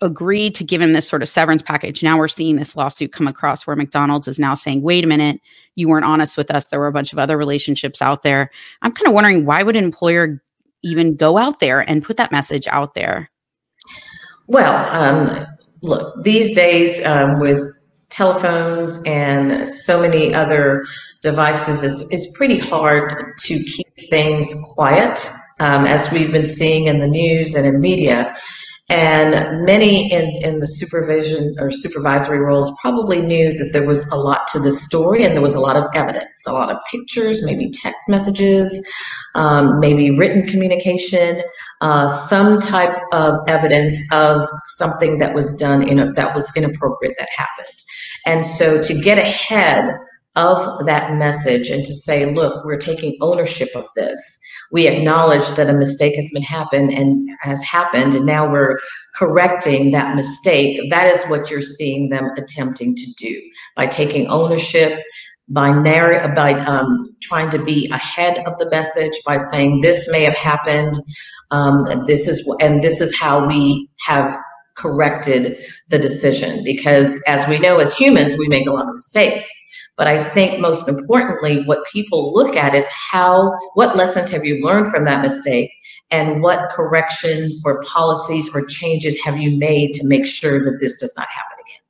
agreed 0.00 0.54
to 0.54 0.64
give 0.64 0.80
him 0.80 0.92
this 0.92 1.08
sort 1.08 1.22
of 1.22 1.28
severance 1.28 1.62
package. 1.62 2.02
Now 2.02 2.18
we're 2.18 2.28
seeing 2.28 2.56
this 2.56 2.76
lawsuit 2.76 3.12
come 3.12 3.26
across 3.26 3.66
where 3.66 3.76
McDonald's 3.76 4.28
is 4.28 4.38
now 4.38 4.54
saying, 4.54 4.82
wait 4.82 5.04
a 5.04 5.06
minute, 5.06 5.40
you 5.76 5.88
weren't 5.88 6.04
honest 6.04 6.36
with 6.36 6.54
us. 6.54 6.66
There 6.66 6.80
were 6.80 6.86
a 6.86 6.92
bunch 6.92 7.12
of 7.12 7.18
other 7.18 7.36
relationships 7.36 8.00
out 8.00 8.22
there. 8.22 8.50
I'm 8.82 8.92
kind 8.92 9.08
of 9.08 9.14
wondering 9.14 9.44
why 9.44 9.62
would 9.62 9.76
an 9.76 9.84
employer 9.84 10.42
even 10.84 11.16
go 11.16 11.38
out 11.38 11.60
there 11.60 11.80
and 11.80 12.04
put 12.04 12.16
that 12.18 12.30
message 12.30 12.66
out 12.68 12.94
there? 12.94 13.30
Well, 14.46 14.74
um, 14.94 15.46
look, 15.82 16.22
these 16.22 16.54
days 16.54 17.04
um, 17.04 17.38
with 17.40 17.60
telephones 18.10 19.02
and 19.06 19.66
so 19.66 20.00
many 20.00 20.34
other 20.34 20.84
devices, 21.22 21.82
it's, 21.82 22.06
it's 22.12 22.30
pretty 22.36 22.58
hard 22.58 23.32
to 23.38 23.54
keep 23.54 23.86
things 24.10 24.54
quiet, 24.74 25.30
um, 25.58 25.86
as 25.86 26.12
we've 26.12 26.30
been 26.30 26.46
seeing 26.46 26.86
in 26.86 26.98
the 26.98 27.08
news 27.08 27.54
and 27.54 27.66
in 27.66 27.80
media. 27.80 28.36
And 28.90 29.64
many 29.64 30.12
in, 30.12 30.30
in 30.42 30.58
the 30.60 30.66
supervision 30.66 31.54
or 31.58 31.70
supervisory 31.70 32.40
roles 32.40 32.70
probably 32.82 33.22
knew 33.22 33.54
that 33.54 33.70
there 33.72 33.86
was 33.86 34.06
a 34.10 34.16
lot 34.16 34.46
to 34.48 34.58
this 34.58 34.84
story 34.84 35.24
and 35.24 35.34
there 35.34 35.42
was 35.42 35.54
a 35.54 35.60
lot 35.60 35.76
of 35.76 35.84
evidence, 35.94 36.46
a 36.46 36.52
lot 36.52 36.70
of 36.70 36.76
pictures, 36.90 37.42
maybe 37.42 37.70
text 37.70 38.10
messages, 38.10 38.86
um, 39.34 39.80
maybe 39.80 40.10
written 40.10 40.46
communication, 40.46 41.42
uh, 41.80 42.06
some 42.08 42.60
type 42.60 42.94
of 43.12 43.38
evidence 43.48 44.00
of 44.12 44.46
something 44.66 45.16
that 45.16 45.34
was 45.34 45.54
done 45.54 45.82
in 45.82 45.98
a, 45.98 46.12
that 46.12 46.34
was 46.34 46.52
inappropriate 46.54 47.14
that 47.18 47.28
happened. 47.34 47.78
And 48.26 48.44
so 48.44 48.82
to 48.82 49.00
get 49.00 49.16
ahead 49.16 49.96
of 50.36 50.84
that 50.84 51.16
message 51.16 51.70
and 51.70 51.84
to 51.86 51.94
say, 51.94 52.32
look, 52.32 52.64
we're 52.64 52.76
taking 52.76 53.16
ownership 53.20 53.68
of 53.74 53.86
this 53.96 54.40
we 54.74 54.88
acknowledge 54.88 55.48
that 55.52 55.70
a 55.70 55.72
mistake 55.72 56.16
has 56.16 56.28
been 56.34 56.42
happened 56.42 56.90
and 56.90 57.30
has 57.42 57.62
happened, 57.62 58.12
and 58.12 58.26
now 58.26 58.50
we're 58.50 58.76
correcting 59.14 59.92
that 59.92 60.16
mistake. 60.16 60.90
That 60.90 61.06
is 61.06 61.24
what 61.26 61.48
you're 61.48 61.60
seeing 61.60 62.08
them 62.08 62.28
attempting 62.36 62.96
to 62.96 63.12
do 63.16 63.40
by 63.76 63.86
taking 63.86 64.26
ownership, 64.26 65.00
by 65.48 65.70
narr- 65.70 66.34
by 66.34 66.54
um, 66.54 67.14
trying 67.22 67.50
to 67.50 67.64
be 67.64 67.88
ahead 67.92 68.42
of 68.48 68.58
the 68.58 68.68
message, 68.68 69.12
by 69.24 69.36
saying 69.36 69.80
this 69.80 70.10
may 70.10 70.24
have 70.24 70.34
happened, 70.34 70.94
um, 71.52 71.86
this 72.08 72.26
is 72.26 72.44
and 72.60 72.82
this 72.82 73.00
is 73.00 73.16
how 73.16 73.46
we 73.46 73.88
have 74.04 74.36
corrected 74.76 75.56
the 75.90 76.00
decision. 76.00 76.64
Because 76.64 77.22
as 77.28 77.46
we 77.46 77.60
know, 77.60 77.78
as 77.78 77.96
humans, 77.96 78.36
we 78.36 78.48
make 78.48 78.66
a 78.66 78.72
lot 78.72 78.88
of 78.88 78.94
mistakes. 78.94 79.48
But 79.96 80.08
I 80.08 80.22
think 80.22 80.60
most 80.60 80.88
importantly, 80.88 81.62
what 81.64 81.86
people 81.92 82.34
look 82.34 82.56
at 82.56 82.74
is 82.74 82.86
how, 82.88 83.54
what 83.74 83.96
lessons 83.96 84.30
have 84.30 84.44
you 84.44 84.64
learned 84.64 84.88
from 84.88 85.04
that 85.04 85.22
mistake? 85.22 85.70
And 86.10 86.42
what 86.42 86.70
corrections 86.70 87.60
or 87.64 87.82
policies 87.82 88.54
or 88.54 88.66
changes 88.66 89.18
have 89.24 89.38
you 89.38 89.56
made 89.56 89.94
to 89.94 90.06
make 90.06 90.26
sure 90.26 90.62
that 90.64 90.78
this 90.80 90.98
does 91.00 91.14
not 91.16 91.26
happen 91.28 91.58
again? 91.60 91.80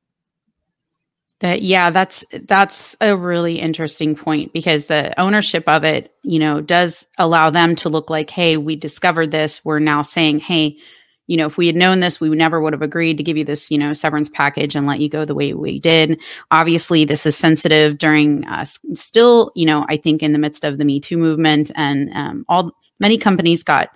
That 1.41 1.63
yeah, 1.63 1.91
that's 1.91 2.25
that's 2.45 2.97
a 3.01 3.17
really 3.17 3.59
interesting 3.59 4.15
point 4.15 4.53
because 4.53 4.87
the 4.87 5.19
ownership 5.21 5.65
of 5.67 5.83
it, 5.85 6.13
you 6.23 6.39
know, 6.39 6.61
does 6.61 7.07
allow 7.19 7.51
them 7.51 7.75
to 7.77 7.89
look 7.89 8.09
like, 8.09 8.31
hey, 8.31 8.57
we 8.57 8.77
discovered 8.77 9.31
this. 9.31 9.65
We're 9.65 9.81
now 9.81 10.03
saying, 10.03 10.41
hey, 10.41 10.79
you 11.27 11.37
know, 11.37 11.47
if 11.47 11.57
we 11.57 11.67
had 11.67 11.77
known 11.77 12.01
this, 12.01 12.21
we 12.21 12.29
never 12.31 12.61
would 12.61 12.73
have 12.73 12.83
agreed 12.83 13.17
to 13.17 13.23
give 13.23 13.37
you 13.37 13.45
this, 13.45 13.71
you 13.71 13.79
know, 13.79 13.93
severance 13.93 14.29
package 14.29 14.75
and 14.75 14.87
let 14.87 15.01
you 15.01 15.09
go 15.09 15.25
the 15.25 15.35
way 15.35 15.55
we 15.55 15.79
did. 15.79 16.21
Obviously, 16.51 17.05
this 17.05 17.25
is 17.25 17.37
sensitive 17.37 17.99
during 17.99 18.47
uh, 18.47 18.65
still, 18.65 19.51
you 19.55 19.67
know, 19.67 19.87
I 19.89 19.97
think 19.97 20.23
in 20.23 20.33
the 20.33 20.39
midst 20.39 20.65
of 20.65 20.79
the 20.79 20.85
Me 20.85 21.01
Too 21.01 21.17
movement 21.17 21.71
and 21.77 22.13
um, 22.15 22.45
all 22.49 22.73
many 23.01 23.19
companies 23.19 23.65
got 23.65 23.91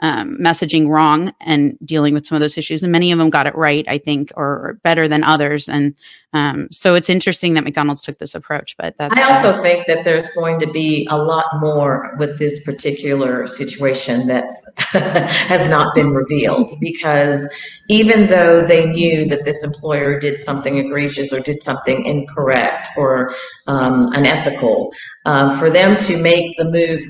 um, 0.00 0.36
messaging 0.38 0.88
wrong 0.88 1.32
and 1.40 1.78
dealing 1.84 2.14
with 2.14 2.26
some 2.26 2.36
of 2.36 2.40
those 2.40 2.58
issues. 2.58 2.82
And 2.82 2.90
many 2.90 3.12
of 3.12 3.18
them 3.18 3.30
got 3.30 3.46
it 3.46 3.54
right, 3.54 3.84
I 3.88 3.98
think, 3.98 4.32
or, 4.36 4.78
better 4.82 5.06
than 5.08 5.22
others. 5.22 5.68
And 5.68 5.94
um, 6.32 6.68
so 6.72 6.94
it's 6.96 7.08
interesting 7.08 7.54
that 7.54 7.62
McDonald's 7.62 8.02
took 8.02 8.18
this 8.18 8.34
approach. 8.34 8.76
But 8.76 8.94
I 8.98 9.22
also 9.22 9.50
uh, 9.50 9.62
think 9.62 9.86
that 9.86 10.04
there's 10.04 10.28
going 10.30 10.58
to 10.60 10.66
be 10.66 11.06
a 11.10 11.16
lot 11.16 11.46
more 11.60 12.16
with 12.18 12.38
this 12.38 12.64
particular 12.64 13.46
situation 13.46 14.26
that 14.26 14.50
has 14.78 15.68
not 15.70 15.94
been 15.94 16.10
revealed 16.10 16.72
because 16.80 17.48
even 17.88 18.26
though 18.26 18.66
they 18.66 18.86
knew 18.86 19.26
that 19.26 19.44
this 19.44 19.62
employer 19.62 20.18
did 20.18 20.38
something 20.38 20.76
egregious 20.76 21.32
or 21.32 21.40
did 21.40 21.62
something 21.62 22.04
incorrect 22.04 22.88
or 22.96 23.32
um, 23.68 24.08
unethical, 24.12 24.92
uh, 25.24 25.56
for 25.58 25.70
them 25.70 25.96
to 25.98 26.20
make 26.20 26.56
the 26.56 26.64
move 26.64 27.00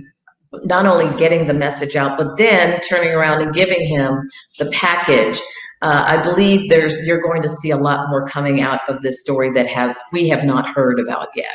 not 0.64 0.86
only 0.86 1.16
getting 1.18 1.46
the 1.46 1.54
message 1.54 1.96
out, 1.96 2.16
but 2.16 2.36
then 2.36 2.80
turning 2.80 3.12
around 3.12 3.42
and 3.42 3.54
giving 3.54 3.86
him 3.86 4.26
the 4.58 4.70
package. 4.72 5.38
Uh, 5.82 6.04
I 6.06 6.22
believe 6.22 6.70
there's 6.70 6.94
you're 7.06 7.20
going 7.20 7.42
to 7.42 7.48
see 7.48 7.70
a 7.70 7.76
lot 7.76 8.08
more 8.08 8.26
coming 8.26 8.60
out 8.60 8.80
of 8.88 9.02
this 9.02 9.20
story 9.20 9.50
that 9.52 9.66
has 9.66 9.98
we 10.12 10.28
have 10.28 10.44
not 10.44 10.68
heard 10.68 10.98
about 10.98 11.28
yet. 11.34 11.54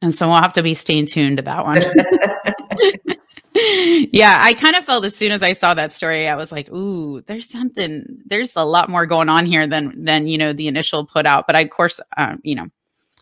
And 0.00 0.14
so 0.14 0.28
we'll 0.28 0.40
have 0.40 0.52
to 0.54 0.62
be 0.62 0.74
staying 0.74 1.06
tuned 1.06 1.38
to 1.38 1.42
that 1.42 1.64
one. 1.64 1.82
yeah, 4.12 4.38
I 4.40 4.54
kind 4.54 4.76
of 4.76 4.84
felt 4.84 5.04
as 5.04 5.16
soon 5.16 5.32
as 5.32 5.42
I 5.42 5.52
saw 5.52 5.74
that 5.74 5.92
story, 5.92 6.28
I 6.28 6.36
was 6.36 6.52
like, 6.52 6.70
"Ooh, 6.70 7.20
there's 7.22 7.48
something. 7.48 8.04
There's 8.26 8.54
a 8.54 8.64
lot 8.64 8.88
more 8.88 9.06
going 9.06 9.28
on 9.28 9.46
here 9.46 9.66
than 9.66 10.04
than 10.04 10.28
you 10.28 10.38
know 10.38 10.52
the 10.52 10.68
initial 10.68 11.06
put 11.06 11.26
out." 11.26 11.46
But 11.46 11.56
I, 11.56 11.60
of 11.60 11.70
course, 11.70 12.00
um, 12.16 12.40
you 12.44 12.54
know, 12.54 12.68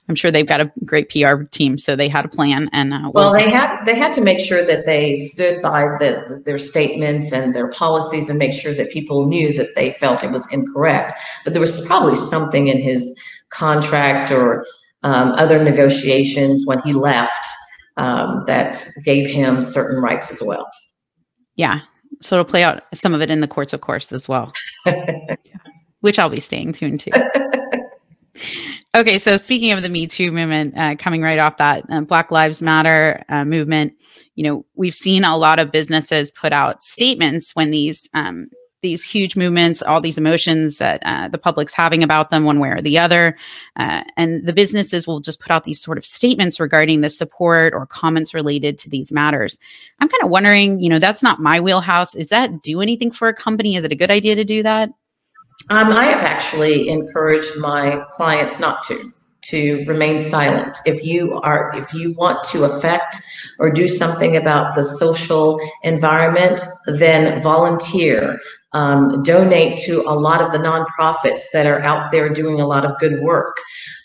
I'm 0.08 0.14
sure 0.14 0.30
they've 0.30 0.46
got 0.46 0.60
a 0.60 0.72
great 0.84 1.10
PR 1.10 1.42
team, 1.50 1.78
so 1.78 1.96
they 1.96 2.08
had 2.08 2.24
a 2.24 2.28
plan. 2.28 2.68
And 2.72 2.94
uh, 2.94 3.10
well, 3.12 3.32
they 3.32 3.50
had 3.50 3.84
they 3.84 3.96
had 3.96 4.12
to 4.14 4.20
make 4.20 4.38
sure 4.38 4.64
that 4.64 4.86
they 4.86 5.16
stood 5.16 5.60
by 5.62 5.82
the, 5.98 6.42
their 6.44 6.58
statements 6.58 7.32
and 7.32 7.54
their 7.54 7.68
policies, 7.68 8.28
and 8.28 8.38
make 8.38 8.52
sure 8.52 8.72
that 8.74 8.90
people 8.90 9.26
knew 9.26 9.52
that 9.54 9.74
they 9.74 9.92
felt 9.92 10.22
it 10.22 10.30
was 10.30 10.50
incorrect. 10.52 11.12
But 11.44 11.54
there 11.54 11.60
was 11.60 11.84
probably 11.86 12.14
something 12.14 12.68
in 12.68 12.80
his 12.80 13.18
contract 13.50 14.30
or 14.30 14.64
um, 15.02 15.32
other 15.32 15.62
negotiations 15.62 16.64
when 16.66 16.80
he 16.80 16.92
left 16.92 17.46
um, 17.96 18.44
that 18.46 18.76
gave 19.04 19.26
him 19.26 19.60
certain 19.60 20.00
rights 20.00 20.30
as 20.30 20.42
well. 20.44 20.70
Yeah, 21.56 21.80
so 22.20 22.36
it'll 22.36 22.44
play 22.44 22.62
out 22.62 22.82
some 22.94 23.14
of 23.14 23.20
it 23.20 23.30
in 23.30 23.40
the 23.40 23.48
courts, 23.48 23.72
of 23.72 23.80
course, 23.80 24.12
as 24.12 24.28
well, 24.28 24.52
which 26.00 26.18
I'll 26.18 26.30
be 26.30 26.40
staying 26.40 26.72
tuned 26.72 27.00
to. 27.00 27.90
Okay, 28.96 29.18
so 29.18 29.36
speaking 29.36 29.72
of 29.72 29.82
the 29.82 29.90
Me 29.90 30.06
Too 30.06 30.32
movement, 30.32 30.72
uh, 30.74 30.96
coming 30.96 31.20
right 31.20 31.38
off 31.38 31.58
that 31.58 31.84
uh, 31.90 32.00
Black 32.00 32.30
Lives 32.30 32.62
Matter 32.62 33.22
uh, 33.28 33.44
movement, 33.44 33.92
you 34.36 34.42
know, 34.42 34.64
we've 34.74 34.94
seen 34.94 35.22
a 35.22 35.36
lot 35.36 35.58
of 35.58 35.70
businesses 35.70 36.30
put 36.30 36.50
out 36.50 36.82
statements 36.82 37.50
when 37.54 37.70
these 37.70 38.08
um, 38.14 38.48
these 38.80 39.04
huge 39.04 39.36
movements, 39.36 39.82
all 39.82 40.00
these 40.00 40.16
emotions 40.16 40.78
that 40.78 41.02
uh, 41.04 41.28
the 41.28 41.36
public's 41.36 41.74
having 41.74 42.02
about 42.02 42.30
them 42.30 42.44
one 42.44 42.58
way 42.58 42.70
or 42.70 42.80
the 42.80 42.98
other. 42.98 43.36
Uh, 43.78 44.02
and 44.16 44.46
the 44.46 44.52
businesses 44.54 45.06
will 45.06 45.20
just 45.20 45.40
put 45.40 45.50
out 45.50 45.64
these 45.64 45.82
sort 45.82 45.98
of 45.98 46.06
statements 46.06 46.58
regarding 46.58 47.02
the 47.02 47.10
support 47.10 47.74
or 47.74 47.84
comments 47.84 48.32
related 48.32 48.78
to 48.78 48.88
these 48.88 49.12
matters. 49.12 49.58
I'm 50.00 50.08
kind 50.08 50.22
of 50.22 50.30
wondering, 50.30 50.80
you 50.80 50.88
know, 50.88 50.98
that's 50.98 51.22
not 51.22 51.40
my 51.40 51.60
wheelhouse. 51.60 52.14
Is 52.14 52.30
that 52.30 52.62
do 52.62 52.80
anything 52.80 53.10
for 53.10 53.28
a 53.28 53.34
company? 53.34 53.76
Is 53.76 53.84
it 53.84 53.92
a 53.92 53.96
good 53.96 54.10
idea 54.10 54.36
to 54.36 54.44
do 54.44 54.62
that? 54.62 54.88
Um, 55.68 55.88
I 55.88 56.04
have 56.04 56.22
actually 56.22 56.88
encouraged 56.88 57.58
my 57.58 58.04
clients 58.10 58.60
not 58.60 58.82
to 58.84 59.12
to 59.42 59.84
remain 59.84 60.18
silent. 60.18 60.76
If 60.86 61.04
you 61.04 61.40
are, 61.44 61.70
if 61.74 61.94
you 61.94 62.12
want 62.16 62.42
to 62.44 62.64
affect 62.64 63.16
or 63.60 63.70
do 63.70 63.86
something 63.86 64.36
about 64.36 64.74
the 64.74 64.82
social 64.82 65.60
environment, 65.84 66.60
then 66.86 67.40
volunteer. 67.42 68.40
Um, 68.72 69.22
donate 69.22 69.78
to 69.86 70.02
a 70.02 70.12
lot 70.14 70.42
of 70.42 70.52
the 70.52 70.58
nonprofits 70.58 71.44
that 71.52 71.64
are 71.64 71.80
out 71.80 72.10
there 72.10 72.28
doing 72.28 72.60
a 72.60 72.66
lot 72.66 72.84
of 72.84 72.98
good 72.98 73.22
work. 73.22 73.56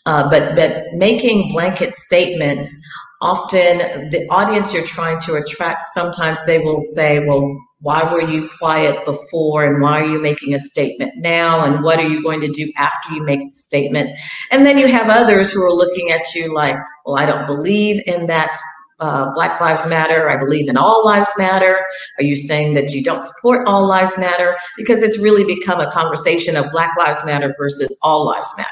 Uh, 0.06 0.30
but 0.30 0.56
but 0.56 0.84
making 0.94 1.50
blanket 1.50 1.96
statements 1.96 2.80
often 3.22 4.10
the 4.10 4.26
audience 4.32 4.74
you're 4.74 4.84
trying 4.86 5.20
to 5.20 5.36
attract 5.36 5.84
sometimes 5.84 6.44
they 6.46 6.58
will 6.60 6.82
say 6.82 7.20
well 7.20 7.56
why 7.82 8.04
were 8.04 8.22
you 8.22 8.50
quiet 8.60 9.04
before 9.06 9.64
and 9.66 9.82
why 9.82 10.02
are 10.02 10.06
you 10.06 10.22
making 10.22 10.54
a 10.54 10.60
statement 10.60 11.14
now 11.18 11.64
and 11.66 11.84
what 11.84 12.00
are 12.00 12.08
you 12.08 12.22
going 12.22 12.42
to 12.42 12.48
do 12.48 12.72
after 12.78 13.14
you 13.14 13.24
make 13.24 13.42
the 13.42 13.52
statement? 13.52 14.18
And 14.52 14.66
then 14.66 14.78
you 14.78 14.88
have 14.88 15.10
others 15.10 15.52
who 15.52 15.64
are 15.64 15.74
looking 15.74 16.12
at 16.12 16.34
you 16.36 16.54
like 16.54 16.78
well 17.06 17.18
i 17.18 17.26
don't 17.26 17.46
believe 17.46 18.02
in 18.06 18.28
that 18.28 18.56
uh, 19.02 19.34
black 19.34 19.60
lives 19.60 19.86
matter. 19.88 20.30
I 20.30 20.38
believe 20.38 20.70
in 20.70 20.78
all 20.78 21.04
lives 21.04 21.34
matter. 21.38 21.84
Are 22.20 22.24
you 22.24 22.36
saying 22.36 22.76
that 22.76 22.92
you 22.92 23.04
don't 23.04 23.24
support 23.24 23.68
all 23.68 23.88
lives 23.88 24.18
matter? 24.18 24.56
Because 24.78 25.02
it's 25.02 25.18
really 25.18 25.44
become 25.44 25.82
a 25.82 25.92
conversation 25.92 26.56
of 26.56 26.72
black 26.72 26.96
lives 26.98 27.26
matter 27.26 27.54
versus 27.58 27.98
all 28.04 28.26
lives 28.26 28.54
matter. 28.58 28.70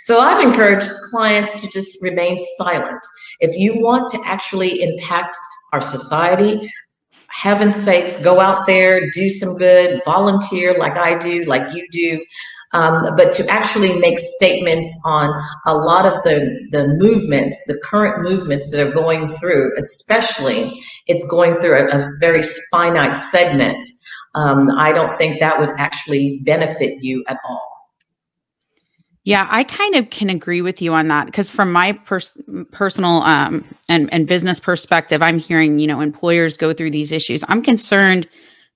So 0.00 0.20
i've 0.20 0.46
encouraged 0.46 0.88
clients 1.10 1.60
to 1.60 1.68
just 1.68 2.00
remain 2.02 2.38
silent. 2.56 3.00
If 3.40 3.56
you 3.56 3.80
want 3.80 4.08
to 4.10 4.20
actually 4.24 4.82
impact 4.82 5.36
our 5.72 5.80
society 5.80 6.70
heaven's 7.32 7.76
sakes, 7.76 8.16
go 8.16 8.40
out 8.40 8.66
there, 8.66 9.10
do 9.10 9.28
some 9.28 9.56
good, 9.56 10.00
volunteer 10.04 10.76
like 10.78 10.96
I 10.96 11.18
do, 11.18 11.44
like 11.44 11.74
you 11.74 11.86
do. 11.90 12.24
Um, 12.74 13.02
but 13.16 13.32
to 13.34 13.46
actually 13.50 13.98
make 13.98 14.18
statements 14.18 14.88
on 15.04 15.28
a 15.66 15.74
lot 15.74 16.06
of 16.06 16.14
the, 16.22 16.68
the 16.70 16.88
movements, 16.88 17.62
the 17.66 17.78
current 17.84 18.22
movements 18.22 18.70
that 18.72 18.86
are 18.86 18.92
going 18.92 19.28
through, 19.28 19.72
especially 19.78 20.80
it's 21.06 21.26
going 21.26 21.54
through 21.54 21.90
a, 21.90 21.98
a 21.98 22.12
very 22.18 22.40
finite 22.70 23.16
segment. 23.16 23.84
Um, 24.34 24.70
I 24.70 24.92
don't 24.92 25.18
think 25.18 25.40
that 25.40 25.60
would 25.60 25.72
actually 25.76 26.40
benefit 26.44 26.98
you 27.02 27.22
at 27.28 27.38
all. 27.46 27.71
Yeah, 29.24 29.46
I 29.50 29.62
kind 29.62 29.94
of 29.94 30.10
can 30.10 30.30
agree 30.30 30.62
with 30.62 30.82
you 30.82 30.92
on 30.92 31.06
that 31.08 31.26
because 31.26 31.48
from 31.50 31.70
my 31.70 31.92
pers- 31.92 32.36
personal 32.72 33.22
um, 33.22 33.64
and 33.88 34.12
and 34.12 34.26
business 34.26 34.58
perspective, 34.58 35.22
I'm 35.22 35.38
hearing 35.38 35.78
you 35.78 35.86
know 35.86 36.00
employers 36.00 36.56
go 36.56 36.72
through 36.72 36.90
these 36.90 37.12
issues. 37.12 37.44
I'm 37.48 37.62
concerned 37.62 38.28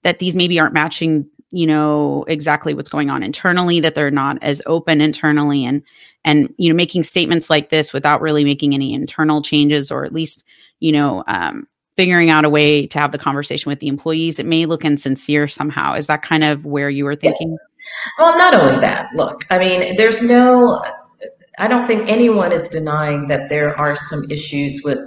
that 0.02 0.20
these 0.20 0.36
maybe 0.36 0.60
aren't 0.60 0.74
matching 0.74 1.28
you 1.50 1.66
know 1.66 2.24
exactly 2.28 2.74
what's 2.74 2.88
going 2.90 3.10
on 3.10 3.24
internally, 3.24 3.80
that 3.80 3.96
they're 3.96 4.10
not 4.10 4.38
as 4.40 4.62
open 4.66 5.00
internally, 5.00 5.64
and 5.64 5.82
and 6.24 6.54
you 6.58 6.68
know 6.68 6.76
making 6.76 7.02
statements 7.02 7.50
like 7.50 7.70
this 7.70 7.92
without 7.92 8.20
really 8.20 8.44
making 8.44 8.72
any 8.72 8.94
internal 8.94 9.42
changes 9.42 9.90
or 9.90 10.04
at 10.04 10.12
least 10.12 10.44
you 10.78 10.92
know 10.92 11.24
um, 11.26 11.66
figuring 11.96 12.30
out 12.30 12.44
a 12.44 12.50
way 12.50 12.86
to 12.86 12.98
have 12.98 13.12
the 13.12 13.18
conversation 13.18 13.70
with 13.70 13.80
the 13.80 13.88
employees. 13.88 14.38
It 14.38 14.46
may 14.46 14.66
look 14.66 14.84
insincere 14.84 15.48
somehow. 15.48 15.94
Is 15.94 16.06
that 16.06 16.22
kind 16.22 16.44
of 16.44 16.64
where 16.64 16.90
you 16.90 17.04
were 17.04 17.16
thinking? 17.16 17.50
Yes. 17.50 17.60
Well, 18.18 18.38
not 18.38 18.54
only 18.54 18.80
that, 18.80 19.08
look, 19.14 19.44
I 19.50 19.58
mean, 19.58 19.96
there's 19.96 20.22
no, 20.22 20.82
I 21.58 21.68
don't 21.68 21.86
think 21.86 22.08
anyone 22.08 22.52
is 22.52 22.68
denying 22.68 23.26
that 23.28 23.48
there 23.48 23.74
are 23.78 23.96
some 23.96 24.24
issues 24.30 24.82
with 24.84 24.98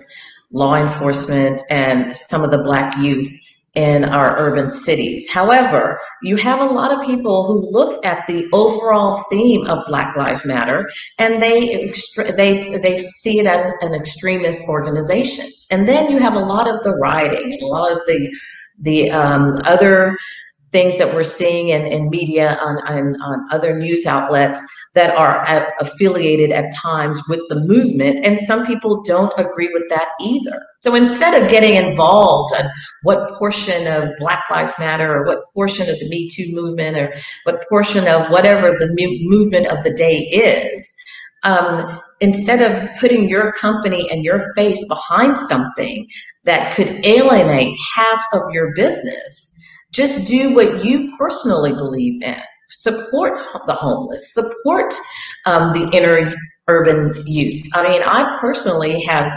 law 0.52 0.76
enforcement 0.76 1.62
and 1.70 2.16
some 2.16 2.44
of 2.44 2.50
the 2.50 2.64
Black 2.64 2.98
youth 2.98 3.49
in 3.76 4.04
our 4.04 4.38
urban 4.40 4.70
cities. 4.70 5.30
However, 5.30 6.00
you 6.24 6.36
have 6.38 6.60
a 6.60 6.66
lot 6.74 6.92
of 6.92 7.06
people 7.06 7.46
who 7.46 7.72
look 7.72 8.04
at 8.06 8.26
the 8.28 8.48
overall 8.54 9.24
theme 9.30 9.66
of 9.68 9.86
Black 9.88 10.16
Lives 10.16 10.46
Matter 10.46 10.90
and 11.20 11.42
they 11.42 11.92
they 12.36 12.80
they 12.80 12.98
see 12.98 13.40
it 13.40 13.46
as 13.46 13.62
an 13.82 13.94
extremist 13.94 14.64
organizations. 14.68 15.68
And 15.70 15.88
then 15.88 16.12
you 16.12 16.20
have 16.20 16.36
a 16.36 16.40
lot 16.40 16.68
of 16.68 16.82
the 16.84 16.96
rioting 16.96 17.54
and 17.54 17.62
a 17.62 17.68
lot 17.68 17.92
of 17.92 18.00
the 18.08 18.36
the 18.82 19.12
um, 19.12 19.60
other 19.66 20.18
things 20.72 20.98
that 20.98 21.14
we're 21.14 21.24
seeing 21.24 21.70
in, 21.70 21.86
in 21.88 22.10
media 22.10 22.58
on, 22.62 22.78
on, 22.88 23.20
on 23.22 23.48
other 23.52 23.78
news 23.78 24.06
outlets 24.06 24.64
that 24.96 25.16
are 25.16 25.74
affiliated 25.80 26.52
at 26.52 26.74
times 26.74 27.22
with 27.28 27.42
the 27.50 27.60
movement. 27.60 28.20
And 28.24 28.40
some 28.40 28.66
people 28.66 29.02
don't 29.04 29.34
agree 29.38 29.70
with 29.74 29.84
that 29.90 30.10
either. 30.22 30.62
So 30.82 30.96
instead 30.96 31.42
of 31.42 31.50
getting 31.50 31.76
involved 31.76 32.54
on 32.56 32.70
what 33.04 33.32
portion 33.32 33.88
of 33.88 34.12
Black 34.18 34.50
Lives 34.50 34.74
Matter 34.80 35.18
or 35.18 35.26
what 35.26 35.40
portion 35.54 35.90
of 35.90 36.00
the 36.00 36.10
Me 36.10 36.30
Too 36.30 36.54
movement 36.54 36.98
or 36.98 37.14
what 37.44 37.64
portion 37.70 38.08
of 38.08 38.30
whatever 38.30 38.72
the 38.72 39.20
movement 39.24 39.68
of 39.68 39.84
the 39.84 39.94
day 39.94 40.18
is, 40.18 40.94
um, 41.44 42.00
instead 42.20 42.62
of 42.62 42.90
putting 43.00 43.30
your 43.30 43.52
company 43.54 44.10
and 44.12 44.26
your 44.26 44.40
face 44.56 44.86
behind 44.88 45.38
something 45.38 46.08
that 46.44 46.76
could 46.76 47.06
alienate 47.06 47.78
half 47.96 48.22
of 48.34 48.42
your 48.52 48.74
business, 48.76 49.49
just 49.92 50.28
do 50.28 50.54
what 50.54 50.84
you 50.84 51.10
personally 51.18 51.74
believe 51.74 52.22
in. 52.22 52.42
Support 52.68 53.42
the 53.66 53.74
homeless, 53.74 54.34
support 54.34 54.94
um, 55.46 55.74
the 55.74 55.90
inner 55.92 56.32
urban 56.68 57.12
youth. 57.26 57.64
I 57.74 57.84
mean, 57.84 58.02
I 58.04 58.38
personally 58.40 59.02
have 59.02 59.32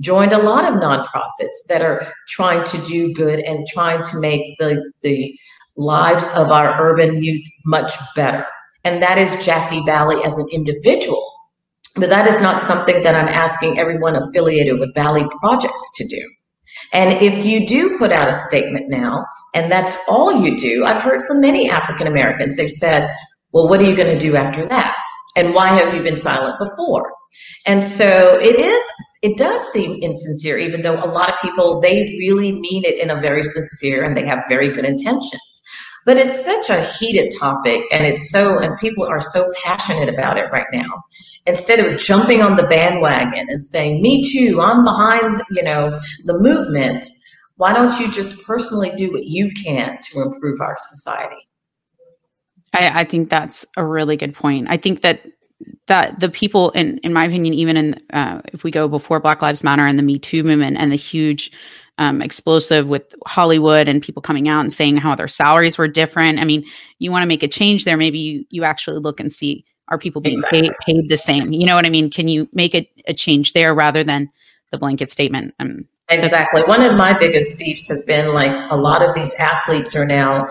joined 0.00 0.32
a 0.32 0.42
lot 0.42 0.64
of 0.64 0.80
nonprofits 0.80 1.66
that 1.68 1.82
are 1.82 2.12
trying 2.28 2.64
to 2.64 2.78
do 2.82 3.12
good 3.14 3.40
and 3.40 3.66
trying 3.68 4.02
to 4.02 4.20
make 4.20 4.58
the, 4.58 4.92
the 5.02 5.32
lives 5.76 6.28
of 6.34 6.50
our 6.50 6.80
urban 6.80 7.22
youth 7.22 7.42
much 7.64 7.92
better. 8.16 8.44
And 8.84 9.02
that 9.02 9.18
is 9.18 9.44
Jackie 9.44 9.80
Baly 9.80 10.24
as 10.24 10.36
an 10.38 10.48
individual. 10.52 11.24
But 11.94 12.08
that 12.08 12.26
is 12.26 12.40
not 12.40 12.62
something 12.62 13.02
that 13.02 13.14
I'm 13.14 13.28
asking 13.28 13.78
everyone 13.78 14.16
affiliated 14.16 14.80
with 14.80 14.94
Baly 14.94 15.30
Projects 15.30 15.92
to 15.96 16.08
do. 16.08 16.22
And 16.92 17.22
if 17.22 17.44
you 17.44 17.66
do 17.66 17.98
put 17.98 18.12
out 18.12 18.28
a 18.28 18.34
statement 18.34 18.86
now, 18.88 19.24
and 19.54 19.70
that's 19.70 19.96
all 20.08 20.42
you 20.44 20.56
do, 20.56 20.84
I've 20.84 21.02
heard 21.02 21.22
from 21.22 21.40
many 21.40 21.70
African 21.70 22.06
Americans, 22.06 22.56
they've 22.56 22.70
said, 22.70 23.14
well, 23.52 23.68
what 23.68 23.80
are 23.80 23.84
you 23.84 23.96
going 23.96 24.12
to 24.12 24.18
do 24.18 24.36
after 24.36 24.66
that? 24.66 24.96
And 25.36 25.54
why 25.54 25.68
have 25.68 25.94
you 25.94 26.02
been 26.02 26.16
silent 26.16 26.58
before? 26.58 27.10
And 27.66 27.84
so 27.84 28.38
it 28.40 28.58
is, 28.58 28.84
it 29.22 29.38
does 29.38 29.62
seem 29.72 29.98
insincere, 30.02 30.58
even 30.58 30.82
though 30.82 30.96
a 30.96 31.08
lot 31.10 31.30
of 31.30 31.36
people, 31.40 31.80
they 31.80 32.16
really 32.18 32.52
mean 32.52 32.84
it 32.84 33.02
in 33.02 33.10
a 33.10 33.20
very 33.20 33.42
sincere 33.42 34.04
and 34.04 34.16
they 34.16 34.26
have 34.26 34.40
very 34.48 34.68
good 34.68 34.84
intentions. 34.84 35.51
But 36.04 36.18
it's 36.18 36.44
such 36.44 36.68
a 36.70 36.84
heated 36.94 37.32
topic 37.38 37.82
and 37.92 38.04
it's 38.04 38.30
so, 38.30 38.58
and 38.58 38.76
people 38.78 39.04
are 39.04 39.20
so 39.20 39.52
passionate 39.62 40.08
about 40.08 40.36
it 40.36 40.50
right 40.50 40.66
now. 40.72 41.04
Instead 41.46 41.78
of 41.78 41.98
jumping 41.98 42.42
on 42.42 42.56
the 42.56 42.66
bandwagon 42.66 43.46
and 43.48 43.62
saying, 43.62 44.02
me 44.02 44.24
too, 44.24 44.60
I'm 44.60 44.84
behind, 44.84 45.40
you 45.50 45.62
know, 45.62 45.98
the 46.24 46.38
movement, 46.38 47.04
why 47.56 47.72
don't 47.72 47.98
you 48.00 48.10
just 48.10 48.42
personally 48.44 48.92
do 48.96 49.12
what 49.12 49.24
you 49.24 49.50
can 49.52 49.98
to 50.02 50.22
improve 50.22 50.60
our 50.60 50.76
society? 50.76 51.48
I, 52.72 53.02
I 53.02 53.04
think 53.04 53.30
that's 53.30 53.64
a 53.76 53.84
really 53.84 54.16
good 54.16 54.34
point. 54.34 54.66
I 54.70 54.76
think 54.76 55.02
that 55.02 55.20
that 55.86 56.18
the 56.18 56.28
people 56.28 56.70
in 56.70 56.98
in 56.98 57.12
my 57.12 57.24
opinion 57.24 57.54
even 57.54 57.76
in 57.76 58.00
uh, 58.12 58.40
if 58.52 58.64
we 58.64 58.70
go 58.70 58.88
before 58.88 59.20
black 59.20 59.42
lives 59.42 59.62
matter 59.62 59.86
and 59.86 59.98
the 59.98 60.02
me 60.02 60.18
too 60.18 60.42
movement 60.42 60.76
and 60.78 60.90
the 60.90 60.96
huge 60.96 61.52
um, 62.02 62.20
explosive 62.20 62.88
with 62.88 63.14
hollywood 63.26 63.88
and 63.88 64.02
people 64.02 64.20
coming 64.20 64.48
out 64.48 64.60
and 64.60 64.72
saying 64.72 64.96
how 64.96 65.14
their 65.14 65.28
salaries 65.28 65.78
were 65.78 65.88
different. 65.88 66.38
I 66.38 66.44
mean 66.44 66.64
you 66.98 67.10
want 67.10 67.22
to 67.22 67.26
make 67.26 67.42
a 67.42 67.48
change 67.48 67.84
there 67.84 67.96
maybe 67.96 68.18
you, 68.18 68.44
you 68.50 68.64
actually 68.64 68.98
look 68.98 69.20
and 69.20 69.32
see 69.32 69.64
are 69.88 69.98
people 69.98 70.22
being 70.22 70.36
exactly. 70.36 70.62
paid, 70.62 70.72
paid 70.86 71.08
the 71.08 71.16
same? 71.16 71.52
You 71.52 71.66
know 71.66 71.74
what 71.74 71.86
i 71.86 71.90
mean? 71.90 72.10
Can 72.10 72.28
you 72.28 72.48
make 72.52 72.74
a, 72.74 72.88
a 73.06 73.14
change 73.14 73.52
there 73.52 73.74
rather 73.74 74.02
than 74.04 74.30
the 74.70 74.78
blanket 74.78 75.10
statement? 75.10 75.54
Um, 75.58 75.86
exactly. 76.08 76.62
One 76.62 76.82
of 76.82 76.96
my 76.96 77.12
biggest 77.12 77.58
beefs 77.58 77.88
has 77.88 78.02
been 78.02 78.32
like 78.32 78.52
a 78.70 78.76
lot 78.76 79.02
of 79.02 79.14
these 79.14 79.34
athletes 79.34 79.94
are 79.94 80.06
now 80.06 80.48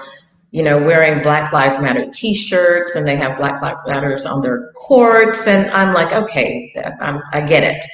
you 0.52 0.62
know, 0.62 0.78
wearing 0.78 1.22
Black 1.22 1.54
Lives 1.54 1.80
Matter 1.80 2.10
T-shirts, 2.14 2.96
and 2.96 3.08
they 3.08 3.16
have 3.16 3.38
Black 3.38 3.62
Lives 3.62 3.80
Matters 3.88 4.26
on 4.26 4.42
their 4.42 4.72
courts, 4.74 5.48
and 5.48 5.72
I'm 5.72 5.94
like, 5.94 6.12
okay, 6.12 6.74
I'm, 7.00 7.22
i 7.32 7.40
get 7.40 7.64
it. 7.64 7.86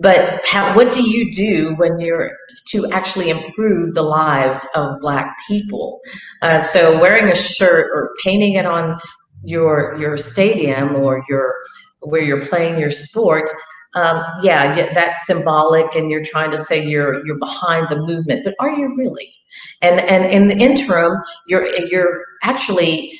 But 0.00 0.40
how, 0.46 0.76
what 0.76 0.92
do 0.92 1.02
you 1.08 1.32
do 1.32 1.74
when 1.76 1.98
you're 1.98 2.36
to 2.68 2.86
actually 2.92 3.30
improve 3.30 3.94
the 3.94 4.02
lives 4.02 4.66
of 4.74 5.00
Black 5.00 5.36
people? 5.48 6.00
Uh, 6.42 6.60
so 6.60 7.00
wearing 7.00 7.30
a 7.30 7.34
shirt 7.34 7.90
or 7.92 8.14
painting 8.22 8.54
it 8.54 8.66
on 8.66 8.98
your 9.42 9.96
your 9.98 10.16
stadium 10.16 10.96
or 10.96 11.24
your 11.28 11.54
where 12.00 12.22
you're 12.22 12.42
playing 12.42 12.78
your 12.78 12.90
sport, 12.90 13.48
um, 13.94 14.22
yeah, 14.42 14.76
yeah, 14.76 14.92
that's 14.92 15.26
symbolic, 15.26 15.94
and 15.94 16.10
you're 16.10 16.24
trying 16.24 16.50
to 16.50 16.58
say 16.58 16.86
you're 16.86 17.24
you're 17.26 17.38
behind 17.38 17.88
the 17.88 18.00
movement, 18.00 18.44
but 18.44 18.54
are 18.60 18.70
you 18.70 18.94
really? 18.96 19.34
And 19.82 20.00
and 20.00 20.26
in 20.26 20.48
the 20.48 20.56
interim, 20.56 21.20
you're 21.46 21.66
you're 21.86 22.24
actually 22.44 23.12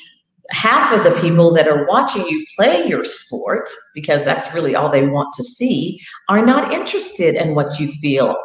half 0.51 0.91
of 0.93 1.03
the 1.03 1.19
people 1.21 1.53
that 1.53 1.67
are 1.67 1.85
watching 1.85 2.25
you 2.27 2.45
play 2.57 2.87
your 2.87 3.03
sport 3.03 3.69
because 3.93 4.25
that's 4.25 4.53
really 4.53 4.75
all 4.75 4.89
they 4.89 5.05
want 5.05 5.33
to 5.35 5.43
see 5.43 5.99
are 6.27 6.45
not 6.45 6.73
interested 6.73 7.35
in 7.35 7.55
what 7.55 7.79
you 7.79 7.87
feel 7.87 8.35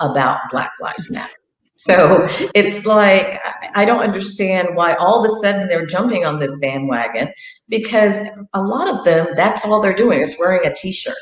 about 0.00 0.40
black 0.50 0.72
lives 0.80 1.10
matter. 1.10 1.34
So 1.76 2.26
it's 2.54 2.84
like 2.84 3.38
i 3.74 3.86
don't 3.86 4.02
understand 4.02 4.76
why 4.76 4.94
all 4.94 5.24
of 5.24 5.30
a 5.30 5.34
sudden 5.36 5.66
they're 5.66 5.86
jumping 5.86 6.26
on 6.26 6.38
this 6.38 6.54
bandwagon 6.60 7.32
because 7.70 8.20
a 8.52 8.62
lot 8.62 8.86
of 8.86 9.04
them 9.04 9.28
that's 9.34 9.64
all 9.64 9.80
they're 9.80 9.94
doing 9.94 10.20
is 10.20 10.36
wearing 10.38 10.66
a 10.66 10.74
t-shirt. 10.74 11.14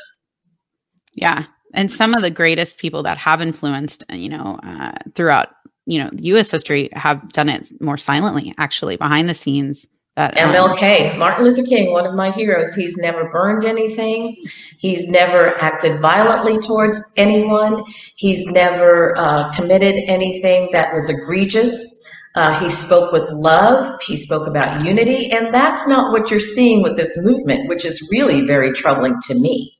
Yeah 1.15 1.45
and 1.73 1.91
some 1.91 2.13
of 2.13 2.21
the 2.21 2.31
greatest 2.31 2.79
people 2.79 3.03
that 3.03 3.17
have 3.17 3.41
influenced 3.41 4.03
you 4.11 4.29
know 4.29 4.59
uh, 4.63 4.91
throughout 5.15 5.49
you 5.85 5.97
know 5.97 6.09
us 6.37 6.51
history 6.51 6.89
have 6.93 7.31
done 7.31 7.49
it 7.49 7.69
more 7.81 7.97
silently 7.97 8.53
actually 8.57 8.95
behind 8.95 9.29
the 9.29 9.33
scenes 9.33 9.85
that, 10.19 10.35
MLK, 10.35 11.13
um, 11.13 11.19
Martin 11.19 11.45
Luther 11.45 11.63
King, 11.63 11.93
one 11.93 12.05
of 12.05 12.13
my 12.13 12.29
heroes, 12.31 12.73
he's 12.73 12.97
never 12.97 13.29
burned 13.29 13.63
anything. 13.63 14.35
He's 14.77 15.07
never 15.07 15.57
acted 15.61 16.01
violently 16.01 16.59
towards 16.59 17.09
anyone. 17.15 17.81
He's 18.17 18.45
never 18.47 19.17
uh, 19.17 19.49
committed 19.51 19.95
anything 20.07 20.67
that 20.73 20.93
was 20.93 21.09
egregious. 21.09 22.03
Uh, 22.35 22.59
he 22.59 22.69
spoke 22.69 23.13
with 23.13 23.29
love. 23.31 23.97
He 24.05 24.17
spoke 24.17 24.45
about 24.45 24.83
unity. 24.83 25.31
And 25.31 25.53
that's 25.53 25.87
not 25.87 26.11
what 26.11 26.29
you're 26.29 26.41
seeing 26.41 26.83
with 26.83 26.97
this 26.97 27.17
movement, 27.23 27.69
which 27.69 27.85
is 27.85 28.09
really 28.11 28.45
very 28.45 28.73
troubling 28.73 29.15
to 29.27 29.35
me. 29.35 29.77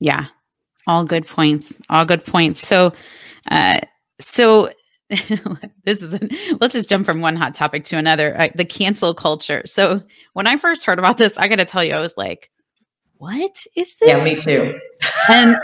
Yeah. 0.00 0.26
All 0.86 1.06
good 1.06 1.26
points. 1.26 1.78
All 1.88 2.04
good 2.04 2.26
points. 2.26 2.60
So, 2.60 2.92
uh, 3.50 3.80
so 4.20 4.70
this 5.84 6.02
is 6.02 6.18
let's 6.60 6.74
just 6.74 6.88
jump 6.88 7.06
from 7.06 7.20
one 7.20 7.36
hot 7.36 7.54
topic 7.54 7.84
to 7.84 7.96
another. 7.96 8.38
Uh, 8.38 8.48
the 8.54 8.64
cancel 8.64 9.14
culture. 9.14 9.62
So 9.64 10.02
when 10.32 10.46
i 10.46 10.56
first 10.56 10.84
heard 10.84 10.98
about 10.98 11.16
this 11.16 11.38
i 11.38 11.46
gotta 11.46 11.64
tell 11.64 11.84
you 11.84 11.94
i 11.94 12.00
was 12.00 12.16
like 12.16 12.50
what 13.18 13.56
is 13.76 13.96
this 13.96 14.08
yeah 14.08 14.24
me 14.24 14.34
too. 14.34 14.78
And 15.28 15.56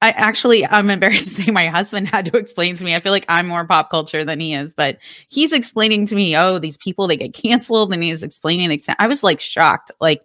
i 0.00 0.10
actually 0.10 0.66
i'm 0.66 0.88
embarrassed 0.88 1.28
to 1.36 1.44
say 1.44 1.50
my 1.50 1.66
husband 1.66 2.08
had 2.08 2.24
to 2.26 2.38
explain 2.38 2.76
to 2.76 2.84
me. 2.84 2.94
I 2.94 3.00
feel 3.00 3.12
like 3.12 3.26
i'm 3.28 3.46
more 3.46 3.66
pop 3.66 3.90
culture 3.90 4.24
than 4.24 4.40
he 4.40 4.54
is 4.54 4.74
but 4.74 4.96
he's 5.28 5.52
explaining 5.52 6.06
to 6.06 6.16
me 6.16 6.34
oh 6.34 6.58
these 6.58 6.78
people 6.78 7.06
they 7.06 7.16
get 7.18 7.34
canceled 7.34 7.92
and 7.92 8.02
he's 8.02 8.22
explaining 8.22 8.70
the 8.70 8.76
extent 8.76 8.98
i 9.00 9.06
was 9.06 9.22
like 9.22 9.40
shocked. 9.40 9.90
Like 10.00 10.22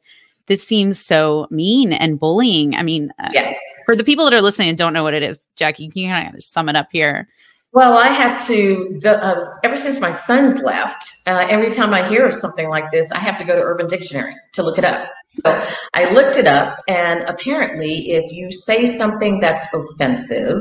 this 0.48 0.66
seems 0.66 1.00
so 1.00 1.48
mean 1.50 1.94
and 1.94 2.20
bullying. 2.20 2.76
I 2.76 2.84
mean 2.84 3.14
uh, 3.20 3.30
yes. 3.34 3.54
uh, 3.54 3.84
for 3.86 3.96
the 3.98 4.06
people 4.06 4.24
that 4.24 4.34
are 4.34 4.42
listening 4.42 4.70
and 4.70 4.78
don't 4.78 4.94
know 4.94 5.04
what 5.04 5.14
it 5.14 5.24
is 5.24 5.50
jackie 5.58 5.90
can 5.90 6.02
you 6.02 6.10
kind 6.10 6.34
of 6.34 6.42
sum 6.42 6.70
it 6.70 6.78
up 6.78 6.88
here 6.94 7.28
well, 7.74 7.98
I 7.98 8.08
had 8.08 8.38
to 8.48 9.00
uh, 9.04 9.46
ever 9.64 9.76
since 9.76 10.00
my 10.00 10.12
sons 10.12 10.62
left, 10.62 11.12
uh, 11.26 11.48
every 11.50 11.72
time 11.72 11.92
I 11.92 12.08
hear 12.08 12.26
of 12.26 12.34
something 12.34 12.70
like 12.70 12.92
this, 12.92 13.12
I 13.12 13.18
have 13.18 13.36
to 13.38 13.44
go 13.44 13.56
to 13.56 13.62
Urban 13.62 13.88
Dictionary 13.88 14.36
to 14.54 14.64
look 14.64 14.78
it 14.78 14.86
up. 14.86 15.10
So 15.44 15.68
I 15.96 16.14
looked 16.14 16.38
it 16.38 16.46
up, 16.46 16.78
and 16.88 17.24
apparently, 17.28 18.12
if 18.12 18.32
you 18.32 18.52
say 18.52 18.86
something 18.86 19.40
that's 19.40 19.68
offensive 19.74 20.60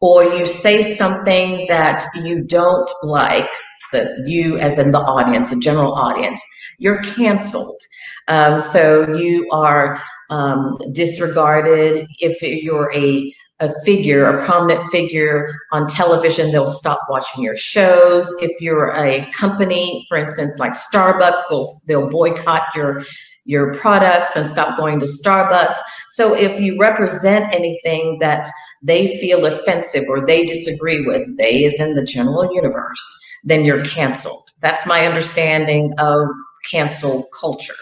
or 0.00 0.24
you 0.24 0.44
say 0.44 0.82
something 0.82 1.64
that 1.68 2.04
you 2.22 2.44
don't 2.44 2.90
like, 3.02 3.50
that 3.92 4.10
you, 4.26 4.58
as 4.58 4.78
in 4.78 4.92
the 4.92 5.00
audience, 5.00 5.54
the 5.54 5.60
general 5.60 5.94
audience, 5.94 6.46
you're 6.78 7.02
canceled. 7.02 7.80
Um, 8.28 8.60
so 8.60 9.16
you 9.16 9.48
are 9.50 9.98
um, 10.28 10.76
disregarded 10.92 12.06
if 12.20 12.42
you're 12.42 12.92
a 12.94 13.34
a 13.60 13.70
figure, 13.84 14.24
a 14.24 14.44
prominent 14.44 14.82
figure 14.90 15.48
on 15.72 15.86
television, 15.86 16.50
they'll 16.50 16.66
stop 16.66 17.00
watching 17.08 17.44
your 17.44 17.56
shows. 17.56 18.34
If 18.40 18.60
you're 18.60 18.94
a 18.96 19.30
company, 19.32 20.06
for 20.08 20.16
instance, 20.16 20.58
like 20.58 20.72
Starbucks, 20.72 21.40
they'll 21.48 21.68
they'll 21.86 22.08
boycott 22.08 22.62
your 22.74 23.02
your 23.44 23.74
products 23.74 24.36
and 24.36 24.46
stop 24.46 24.78
going 24.78 24.98
to 25.00 25.06
Starbucks. 25.06 25.78
So 26.10 26.34
if 26.34 26.60
you 26.60 26.78
represent 26.78 27.54
anything 27.54 28.18
that 28.20 28.48
they 28.82 29.18
feel 29.18 29.44
offensive 29.44 30.04
or 30.08 30.24
they 30.24 30.44
disagree 30.46 31.04
with, 31.06 31.36
they 31.36 31.64
is 31.64 31.80
in 31.80 31.94
the 31.94 32.04
general 32.04 32.52
universe, 32.54 33.02
then 33.44 33.64
you're 33.64 33.84
canceled. 33.84 34.50
That's 34.60 34.86
my 34.86 35.06
understanding 35.06 35.92
of 35.98 36.28
cancel 36.70 37.26
culture. 37.38 37.74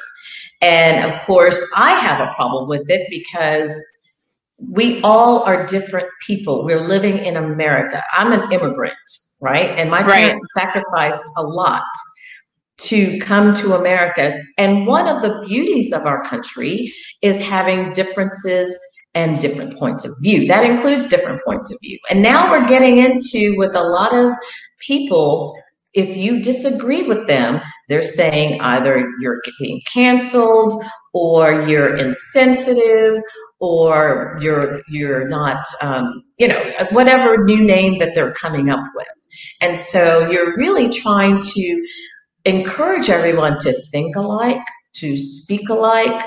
And 0.60 1.12
of 1.12 1.20
course, 1.22 1.64
I 1.76 1.92
have 2.00 2.20
a 2.26 2.32
problem 2.34 2.68
with 2.68 2.88
it 2.90 3.06
because 3.10 3.80
we 4.58 5.00
all 5.02 5.42
are 5.44 5.64
different 5.66 6.08
people. 6.26 6.64
We're 6.64 6.80
living 6.80 7.18
in 7.18 7.36
America. 7.36 8.02
I'm 8.12 8.32
an 8.32 8.52
immigrant, 8.52 8.94
right? 9.40 9.78
And 9.78 9.90
my 9.90 10.02
parents 10.02 10.44
sacrificed 10.56 11.24
a 11.36 11.42
lot 11.42 11.84
to 12.78 13.18
come 13.20 13.54
to 13.54 13.74
America. 13.74 14.40
And 14.56 14.86
one 14.86 15.06
of 15.08 15.22
the 15.22 15.44
beauties 15.46 15.92
of 15.92 16.06
our 16.06 16.22
country 16.24 16.92
is 17.22 17.44
having 17.44 17.92
differences 17.92 18.78
and 19.14 19.40
different 19.40 19.76
points 19.76 20.04
of 20.04 20.12
view. 20.22 20.46
That 20.46 20.68
includes 20.68 21.08
different 21.08 21.42
points 21.44 21.72
of 21.72 21.78
view. 21.82 21.98
And 22.10 22.22
now 22.22 22.50
we're 22.50 22.68
getting 22.68 22.98
into 22.98 23.56
with 23.58 23.74
a 23.74 23.82
lot 23.82 24.14
of 24.14 24.32
people 24.80 25.54
if 25.94 26.16
you 26.16 26.40
disagree 26.40 27.02
with 27.02 27.26
them, 27.26 27.60
they're 27.88 28.02
saying 28.02 28.60
either 28.60 29.10
you're 29.20 29.40
being 29.58 29.80
canceled 29.92 30.84
or 31.12 31.66
you're 31.66 31.96
insensitive 31.96 33.22
or 33.60 34.36
you're 34.40 34.82
you're 34.88 35.28
not 35.28 35.64
um, 35.82 36.22
you 36.38 36.48
know 36.48 36.72
whatever 36.90 37.44
new 37.44 37.64
name 37.64 37.98
that 37.98 38.14
they're 38.14 38.32
coming 38.32 38.70
up 38.70 38.84
with. 38.94 39.06
And 39.60 39.78
so 39.78 40.28
you're 40.30 40.56
really 40.56 40.88
trying 40.88 41.40
to 41.40 41.86
encourage 42.44 43.10
everyone 43.10 43.58
to 43.60 43.72
think 43.90 44.16
alike 44.16 44.62
to 44.94 45.16
speak 45.16 45.68
alike 45.68 46.24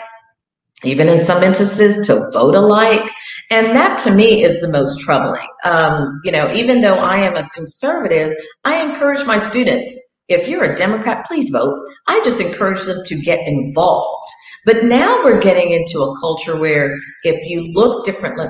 even 0.83 1.07
in 1.07 1.19
some 1.19 1.43
instances 1.43 2.05
to 2.07 2.27
vote 2.31 2.55
alike. 2.55 3.11
And 3.51 3.67
that 3.75 3.99
to 3.99 4.15
me 4.15 4.43
is 4.43 4.61
the 4.61 4.67
most 4.67 4.99
troubling. 5.01 5.47
Um, 5.63 6.19
you 6.23 6.31
know 6.31 6.51
even 6.51 6.81
though 6.81 6.97
i 6.97 7.17
am 7.17 7.35
a 7.35 7.47
conservative 7.49 8.33
i 8.65 8.81
encourage 8.81 9.25
my 9.25 9.37
students 9.37 9.91
if 10.27 10.47
you're 10.47 10.63
a 10.63 10.75
democrat 10.75 11.25
please 11.25 11.49
vote. 11.49 11.77
I 12.07 12.19
just 12.23 12.41
encourage 12.41 12.83
them 12.85 13.01
to 13.05 13.21
get 13.21 13.47
involved 13.47 14.29
but 14.65 14.83
now 14.83 15.23
we're 15.23 15.39
getting 15.39 15.71
into 15.71 15.99
a 15.99 16.19
culture 16.19 16.59
where 16.59 16.95
if 17.23 17.49
you 17.49 17.71
look 17.73 18.05
differently, 18.05 18.47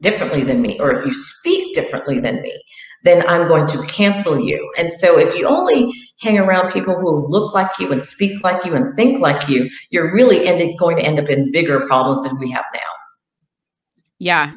differently 0.00 0.42
than 0.42 0.62
me, 0.62 0.78
or 0.80 0.92
if 0.92 1.04
you 1.04 1.12
speak 1.12 1.74
differently 1.74 2.20
than 2.20 2.42
me, 2.42 2.52
then 3.04 3.26
I'm 3.28 3.46
going 3.46 3.66
to 3.68 3.82
cancel 3.86 4.40
you. 4.40 4.70
And 4.78 4.92
so 4.92 5.18
if 5.18 5.36
you 5.36 5.46
only 5.46 5.92
hang 6.20 6.38
around 6.38 6.72
people 6.72 6.94
who 6.94 7.26
look 7.28 7.54
like 7.54 7.70
you 7.78 7.92
and 7.92 8.02
speak 8.02 8.42
like 8.42 8.64
you 8.64 8.74
and 8.74 8.96
think 8.96 9.20
like 9.20 9.48
you, 9.48 9.68
you're 9.90 10.12
really 10.12 10.46
ended, 10.46 10.76
going 10.78 10.96
to 10.96 11.04
end 11.04 11.20
up 11.20 11.28
in 11.28 11.52
bigger 11.52 11.86
problems 11.86 12.24
than 12.24 12.38
we 12.40 12.50
have 12.50 12.64
now. 12.74 12.80
Yeah. 14.18 14.52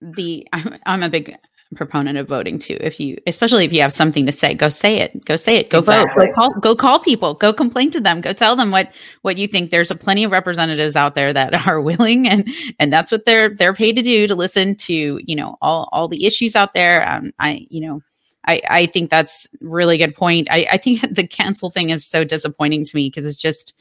The 0.00 0.46
I'm, 0.52 0.78
I'm 0.86 1.02
a 1.02 1.10
big 1.10 1.34
proponent 1.74 2.16
of 2.16 2.28
voting 2.28 2.58
too. 2.58 2.76
If 2.80 2.98
you, 2.98 3.18
especially 3.26 3.64
if 3.64 3.72
you 3.72 3.82
have 3.82 3.92
something 3.92 4.24
to 4.26 4.32
say, 4.32 4.54
go 4.54 4.68
say 4.68 5.00
it. 5.00 5.24
Go 5.24 5.36
say 5.36 5.56
it. 5.56 5.70
Go 5.70 5.78
exactly. 5.78 6.26
vote. 6.26 6.34
Go 6.34 6.34
call, 6.34 6.60
go 6.60 6.76
call 6.76 6.98
people. 7.00 7.34
Go 7.34 7.52
complain 7.52 7.90
to 7.90 8.00
them. 8.00 8.20
Go 8.20 8.32
tell 8.32 8.56
them 8.56 8.70
what 8.70 8.92
what 9.22 9.36
you 9.36 9.46
think. 9.46 9.70
There's 9.70 9.90
a 9.90 9.94
plenty 9.94 10.24
of 10.24 10.30
representatives 10.30 10.96
out 10.96 11.14
there 11.14 11.32
that 11.32 11.66
are 11.66 11.80
willing, 11.80 12.28
and 12.28 12.48
and 12.78 12.92
that's 12.92 13.12
what 13.12 13.24
they're 13.24 13.54
they're 13.54 13.74
paid 13.74 13.96
to 13.96 14.02
do 14.02 14.26
to 14.26 14.34
listen 14.34 14.76
to 14.76 15.20
you 15.22 15.36
know 15.36 15.56
all 15.60 15.88
all 15.92 16.08
the 16.08 16.24
issues 16.24 16.56
out 16.56 16.74
there. 16.74 17.08
Um, 17.08 17.32
I 17.38 17.66
you 17.70 17.80
know. 17.86 18.02
I, 18.46 18.62
I 18.70 18.86
think 18.86 19.10
that's 19.10 19.46
really 19.60 19.98
good 19.98 20.14
point. 20.14 20.48
I, 20.50 20.66
I 20.72 20.76
think 20.78 21.02
the 21.14 21.26
cancel 21.26 21.70
thing 21.70 21.90
is 21.90 22.06
so 22.06 22.24
disappointing 22.24 22.86
to 22.86 22.96
me 22.96 23.08
because 23.08 23.26
it's 23.26 23.36
just 23.36 23.74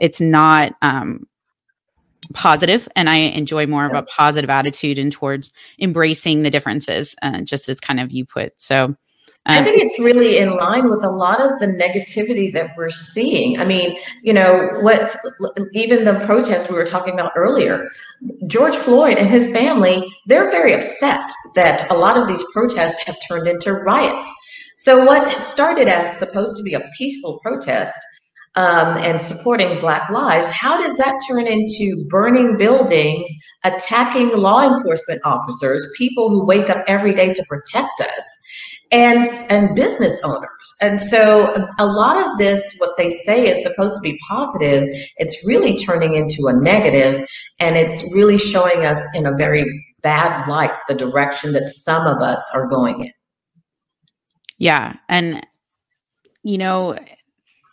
it's 0.00 0.20
not 0.20 0.72
um 0.82 1.24
positive 2.34 2.88
and 2.94 3.08
i 3.08 3.16
enjoy 3.16 3.66
more 3.66 3.86
of 3.86 3.94
a 3.94 4.02
positive 4.02 4.50
attitude 4.50 4.98
and 4.98 5.12
towards 5.12 5.52
embracing 5.80 6.42
the 6.42 6.50
differences 6.50 7.14
uh, 7.22 7.40
just 7.40 7.68
as 7.68 7.80
kind 7.80 8.00
of 8.00 8.10
you 8.10 8.24
put 8.24 8.52
so 8.60 8.94
I 9.48 9.64
think 9.64 9.80
it's 9.80 9.98
really 9.98 10.36
in 10.36 10.56
line 10.56 10.90
with 10.90 11.02
a 11.02 11.08
lot 11.08 11.40
of 11.40 11.58
the 11.58 11.66
negativity 11.66 12.52
that 12.52 12.72
we're 12.76 12.90
seeing. 12.90 13.58
I 13.58 13.64
mean, 13.64 13.96
you 14.22 14.34
know, 14.34 14.68
what 14.80 15.16
even 15.72 16.04
the 16.04 16.20
protests 16.26 16.68
we 16.68 16.76
were 16.76 16.84
talking 16.84 17.14
about 17.14 17.32
earlier, 17.34 17.88
George 18.46 18.74
Floyd 18.74 19.16
and 19.16 19.28
his 19.28 19.50
family, 19.50 20.06
they're 20.26 20.50
very 20.50 20.74
upset 20.74 21.30
that 21.54 21.90
a 21.90 21.94
lot 21.94 22.18
of 22.18 22.28
these 22.28 22.44
protests 22.52 22.98
have 23.06 23.16
turned 23.26 23.48
into 23.48 23.72
riots. 23.72 24.34
So, 24.76 25.04
what 25.06 25.42
started 25.42 25.88
as 25.88 26.18
supposed 26.18 26.58
to 26.58 26.62
be 26.62 26.74
a 26.74 26.88
peaceful 26.98 27.40
protest 27.42 27.98
um, 28.56 28.96
and 28.98 29.20
supporting 29.20 29.78
Black 29.80 30.08
lives, 30.10 30.48
how 30.50 30.80
does 30.80 30.96
that 30.98 31.20
turn 31.28 31.46
into 31.46 32.06
burning 32.08 32.56
buildings, 32.56 33.30
attacking 33.64 34.36
law 34.36 34.66
enforcement 34.66 35.20
officers, 35.24 35.86
people 35.96 36.28
who 36.28 36.44
wake 36.44 36.70
up 36.70 36.84
every 36.86 37.14
day 37.14 37.32
to 37.32 37.44
protect 37.48 38.00
us? 38.00 38.42
and 38.90 39.26
and 39.50 39.76
business 39.76 40.18
owners 40.24 40.48
and 40.80 40.98
so 40.98 41.52
a 41.78 41.84
lot 41.84 42.16
of 42.16 42.38
this 42.38 42.74
what 42.78 42.96
they 42.96 43.10
say 43.10 43.46
is 43.46 43.62
supposed 43.62 43.94
to 43.94 44.00
be 44.00 44.18
positive 44.26 44.88
it's 45.18 45.46
really 45.46 45.76
turning 45.76 46.14
into 46.14 46.46
a 46.46 46.54
negative 46.54 47.28
and 47.60 47.76
it's 47.76 48.02
really 48.14 48.38
showing 48.38 48.86
us 48.86 49.06
in 49.14 49.26
a 49.26 49.36
very 49.36 49.62
bad 50.00 50.48
light 50.48 50.72
the 50.88 50.94
direction 50.94 51.52
that 51.52 51.68
some 51.68 52.06
of 52.06 52.22
us 52.22 52.50
are 52.54 52.66
going 52.70 52.98
in 53.04 53.12
Yeah. 54.58 54.94
And, 55.08 55.46
you 56.42 56.58
know, 56.58 56.98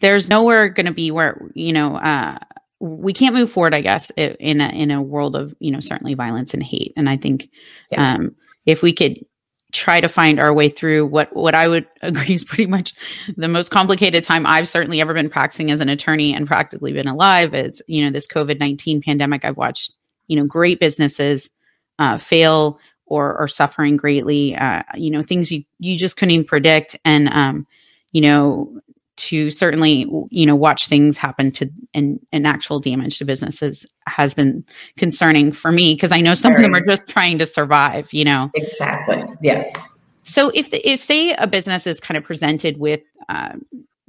there's 0.06 0.30
nowhere 0.30 0.70
going 0.70 0.86
to 0.86 0.94
be 0.94 1.10
where, 1.10 1.50
you 1.56 1.74
know, 1.74 1.96
uh, 1.98 2.38
we 2.80 3.12
can't 3.12 3.34
move 3.34 3.52
forward, 3.52 3.74
I 3.74 3.82
guess, 3.82 4.12
in 4.12 4.62
a, 4.62 4.70
in 4.70 4.92
a 4.92 5.02
world 5.02 5.36
of, 5.36 5.56
you 5.60 5.72
know, 5.72 5.80
certainly 5.80 6.14
violence 6.14 6.54
and 6.54 6.62
hate. 6.62 6.94
And 6.96 7.10
I 7.10 7.18
think 7.18 7.50
yes. 7.92 8.20
um, 8.20 8.30
if 8.68 8.84
we 8.84 8.94
could 8.94 9.26
try 9.72 10.00
to 10.00 10.08
find 10.08 10.40
our 10.40 10.54
way 10.54 10.70
through 10.70 11.06
what 11.08 11.36
what 11.36 11.56
I 11.56 11.68
would 11.68 11.88
agree 12.02 12.36
is 12.36 12.46
pretty 12.46 12.68
much 12.68 12.94
the 13.36 13.48
most 13.48 13.72
complicated 13.72 14.24
time 14.24 14.46
I've 14.46 14.70
certainly 14.70 15.02
ever 15.02 15.14
been 15.14 15.30
practicing 15.30 15.72
as 15.72 15.82
an 15.82 15.90
attorney 15.90 16.34
and 16.34 16.48
practically 16.48 16.94
been 16.94 17.08
alive. 17.08 17.54
It's 17.54 17.82
you 17.88 18.06
know 18.06 18.12
this 18.12 18.28
COVID 18.28 18.60
nineteen 18.60 19.02
pandemic. 19.02 19.44
I've 19.44 19.58
watched 19.58 19.94
you 20.28 20.38
know 20.40 20.46
great 20.46 20.80
businesses 20.80 21.50
uh, 21.98 22.20
fail 22.20 22.80
or 23.08 23.38
or 23.38 23.48
suffering 23.48 23.98
greatly. 23.98 24.56
Uh, 24.56 24.84
you 24.96 25.10
know 25.10 25.24
things 25.24 25.52
you 25.52 25.64
you 25.80 25.98
just 25.98 26.16
couldn't 26.16 26.32
even 26.32 26.46
predict, 26.46 26.96
and 27.04 27.28
um, 27.30 27.68
you 28.12 28.22
know 28.22 28.80
to 29.18 29.50
certainly 29.50 30.06
you 30.30 30.46
know 30.46 30.56
watch 30.56 30.88
things 30.88 31.18
happen 31.18 31.52
to 31.52 31.70
and 31.94 32.20
and 32.32 32.46
actual 32.46 32.80
damage 32.80 33.18
to 33.18 33.26
businesses 33.26 33.86
has 34.08 34.34
been 34.34 34.64
concerning 34.98 35.52
for 35.52 35.72
me 35.72 35.94
because 35.94 36.12
I 36.12 36.22
know 36.22 36.34
some 36.34 36.54
Very. 36.54 36.66
of 36.66 36.72
them 36.72 36.82
are 36.82 36.86
just 36.86 37.08
trying 37.08 37.38
to 37.40 37.46
survive. 37.46 38.14
You 38.14 38.26
know 38.26 38.52
exactly 38.54 39.24
yes. 39.42 39.92
So 40.24 40.50
if 40.56 40.72
the, 40.72 40.90
if 40.90 41.00
say 41.00 41.34
a 41.34 41.48
business 41.48 41.86
is 41.86 42.00
kind 42.00 42.18
of 42.18 42.24
presented 42.24 42.78
with 42.78 43.02
um, 43.30 43.64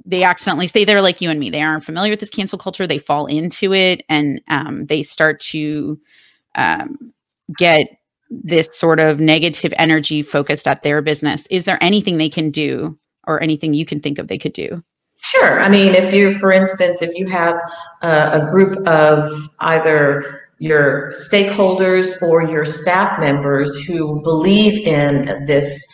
they 0.07 0.23
accidentally 0.23 0.67
say 0.67 0.85
they're 0.85 1.01
like 1.01 1.21
you 1.21 1.29
and 1.29 1.39
me 1.39 1.49
they 1.49 1.61
aren't 1.61 1.83
familiar 1.83 2.11
with 2.11 2.19
this 2.19 2.29
cancel 2.29 2.57
culture 2.57 2.87
they 2.87 2.97
fall 2.97 3.27
into 3.27 3.73
it 3.73 4.03
and 4.09 4.41
um, 4.47 4.85
they 4.85 5.03
start 5.03 5.39
to 5.39 5.99
um, 6.55 7.13
get 7.57 7.99
this 8.29 8.77
sort 8.77 8.99
of 8.99 9.19
negative 9.19 9.73
energy 9.77 10.21
focused 10.21 10.67
at 10.67 10.83
their 10.83 11.01
business 11.01 11.45
is 11.47 11.65
there 11.65 11.81
anything 11.81 12.17
they 12.17 12.29
can 12.29 12.49
do 12.49 12.97
or 13.25 13.41
anything 13.43 13.73
you 13.73 13.85
can 13.85 13.99
think 13.99 14.17
of 14.17 14.27
they 14.27 14.37
could 14.37 14.53
do 14.53 14.83
Sure. 15.31 15.59
I 15.59 15.67
mean, 15.67 15.93
if 15.93 16.13
you, 16.13 16.31
for 16.31 16.53
instance, 16.53 17.01
if 17.01 17.13
you 17.17 17.27
have 17.27 17.55
uh, 18.01 18.39
a 18.41 18.49
group 18.49 18.87
of 18.87 19.29
either 19.59 20.47
your 20.59 21.11
stakeholders 21.11 22.21
or 22.21 22.43
your 22.43 22.63
staff 22.63 23.19
members 23.19 23.75
who 23.75 24.21
believe 24.23 24.87
in 24.87 25.25
this 25.45 25.85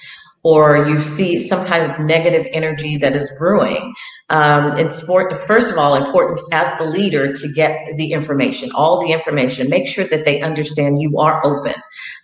or 0.43 0.86
you 0.88 1.00
see 1.00 1.39
some 1.39 1.65
kind 1.65 1.89
of 1.89 1.98
negative 2.00 2.46
energy 2.52 2.98
that 2.98 3.15
is 3.15 3.34
brewing. 3.39 3.93
Um, 4.30 4.78
it's 4.78 5.02
for, 5.08 5.34
first 5.34 5.72
of 5.72 5.78
all 5.78 5.96
important 5.96 6.39
as 6.52 6.78
the 6.78 6.84
leader 6.86 7.32
to 7.32 7.54
get 7.54 7.82
the 7.96 8.12
information, 8.12 8.69
all 8.76 9.00
the 9.00 9.13
information. 9.13 9.69
Make 9.69 9.88
sure 9.88 10.04
that 10.04 10.26
they 10.26 10.41
understand 10.41 11.02
you 11.02 11.17
are 11.17 11.43
open, 11.46 11.76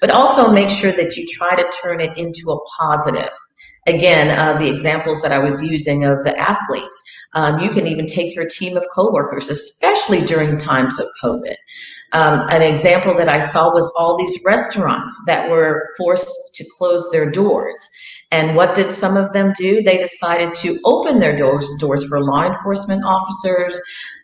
but 0.01 0.11
also 0.11 0.51
make 0.51 0.69
sure 0.69 0.91
that 0.91 1.15
you 1.15 1.25
try 1.27 1.55
to 1.55 1.71
turn 1.81 2.01
it 2.01 2.17
into 2.17 2.51
a 2.51 2.59
positive 2.77 3.29
again, 3.89 4.37
uh, 4.37 4.57
the 4.57 4.69
examples 4.69 5.21
that 5.21 5.31
I 5.31 5.39
was 5.39 5.63
using 5.63 6.05
of 6.05 6.23
the 6.23 6.37
athletes. 6.37 7.03
Um, 7.33 7.59
you 7.59 7.71
can 7.71 7.87
even 7.87 8.05
take 8.05 8.35
your 8.35 8.47
team 8.47 8.77
of 8.77 8.83
coworkers, 8.93 9.49
especially 9.49 10.21
during 10.21 10.57
times 10.57 10.99
of 10.99 11.07
COVID. 11.23 11.55
Um, 12.11 12.47
an 12.49 12.63
example 12.63 13.13
that 13.15 13.29
I 13.29 13.39
saw 13.39 13.71
was 13.71 13.91
all 13.97 14.17
these 14.17 14.41
restaurants 14.45 15.21
that 15.27 15.49
were 15.49 15.83
forced 15.97 16.55
to 16.55 16.65
close 16.77 17.09
their 17.11 17.29
doors. 17.29 17.87
And 18.31 18.55
what 18.55 18.75
did 18.75 18.91
some 18.91 19.17
of 19.17 19.33
them 19.33 19.53
do? 19.57 19.81
They 19.81 19.97
decided 19.97 20.53
to 20.55 20.77
open 20.85 21.19
their 21.19 21.35
doors, 21.35 21.71
doors 21.79 22.07
for 22.07 22.23
law 22.23 22.45
enforcement 22.45 23.03
officers, 23.03 23.79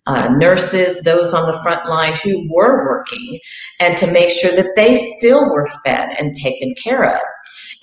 uh, 0.08 0.30
nurses, 0.30 1.02
those 1.02 1.34
on 1.34 1.48
the 1.52 1.60
front 1.64 1.90
line 1.90 2.14
who 2.24 2.48
were 2.52 2.86
working, 2.86 3.40
and 3.80 3.98
to 3.98 4.12
make 4.12 4.30
sure 4.30 4.52
that 4.52 4.74
they 4.76 4.96
still 4.96 5.52
were 5.52 5.68
fed 5.84 6.10
and 6.20 6.36
taken 6.36 6.76
care 6.76 7.04
of. 7.16 7.22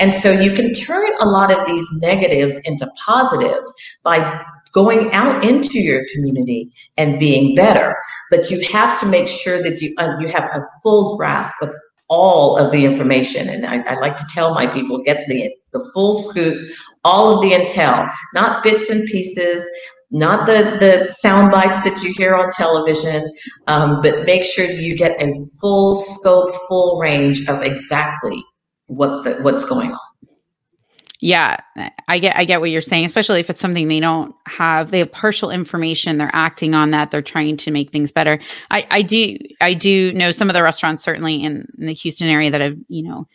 And 0.03 0.13
so 0.13 0.33
you 0.33 0.51
can 0.51 0.73
turn 0.73 1.07
a 1.21 1.27
lot 1.27 1.53
of 1.57 1.65
these 1.65 1.89
negatives 2.01 2.59
into 2.65 2.91
positives 3.07 3.73
by 4.03 4.43
going 4.73 5.13
out 5.13 5.45
into 5.45 5.79
your 5.79 6.03
community 6.13 6.73
and 6.99 7.21
being 7.21 7.55
better. 7.55 7.95
But 8.29 8.51
you 8.51 8.67
have 8.73 8.99
to 8.99 9.07
make 9.07 9.29
sure 9.29 9.63
that 9.63 9.81
you 9.81 9.95
uh, 9.99 10.17
you 10.19 10.27
have 10.27 10.47
a 10.47 10.67
full 10.83 11.17
grasp 11.17 11.55
of 11.63 11.73
all 12.09 12.59
of 12.59 12.73
the 12.73 12.85
information. 12.85 13.49
And 13.49 13.65
I, 13.65 13.79
I, 13.83 13.95
like 14.01 14.17
to 14.17 14.25
tell 14.29 14.53
my 14.55 14.67
people, 14.67 14.99
get 15.05 15.29
the 15.29 15.55
the 15.73 15.89
full 15.95 16.15
scoop, 16.15 16.59
all 17.05 17.37
of 17.37 17.41
the 17.41 17.53
intel, 17.53 18.13
not 18.35 18.65
bits 18.65 18.91
and 18.91 19.07
pieces, 19.07 19.65
not 20.11 20.47
the 20.47 20.79
the 20.81 21.13
sound 21.13 21.53
bites 21.53 21.83
that 21.85 22.03
you 22.03 22.13
hear 22.13 22.35
on 22.35 22.51
television, 22.51 23.33
um, 23.69 24.01
but 24.03 24.27
make 24.27 24.43
sure 24.43 24.65
you 24.65 24.97
get 24.97 25.23
a 25.23 25.33
full 25.61 25.95
scope, 25.95 26.53
full 26.69 26.99
range 26.99 27.47
of 27.47 27.63
exactly 27.63 28.43
what 28.93 29.25
the, 29.25 29.35
what's 29.43 29.65
going 29.65 29.93
on. 29.93 29.99
Yeah, 31.21 31.59
I 32.09 32.19
get 32.19 32.37
I 32.37 32.45
get 32.45 32.61
what 32.61 32.71
you're 32.71 32.81
saying, 32.81 33.05
especially 33.05 33.39
if 33.39 33.49
it's 33.49 33.61
something 33.61 33.87
they 33.87 34.01
don't 34.01 34.35
have. 34.49 34.91
They 34.91 34.99
have 34.99 35.13
partial 35.13 35.51
information. 35.51 36.19
They're 36.19 36.31
acting 36.33 36.75
on 36.75 36.91
that. 36.91 37.13
They're 37.13 37.23
trying 37.23 37.57
to 37.59 37.71
make 37.71 37.93
things 37.93 38.11
better. 38.11 38.41
I, 38.73 38.87
I 38.91 39.03
do 39.03 39.39
I 39.61 39.75
do 39.75 40.13
know 40.15 40.33
some 40.33 40.51
of 40.51 40.55
the 40.55 40.65
restaurants 40.65 41.05
certainly 41.05 41.45
in, 41.45 41.69
in 41.79 41.87
the 41.87 41.95
Houston 41.95 42.29
area 42.29 42.51
that 42.51 42.61
have 42.61 42.77
you 42.89 43.05
know 43.05 43.29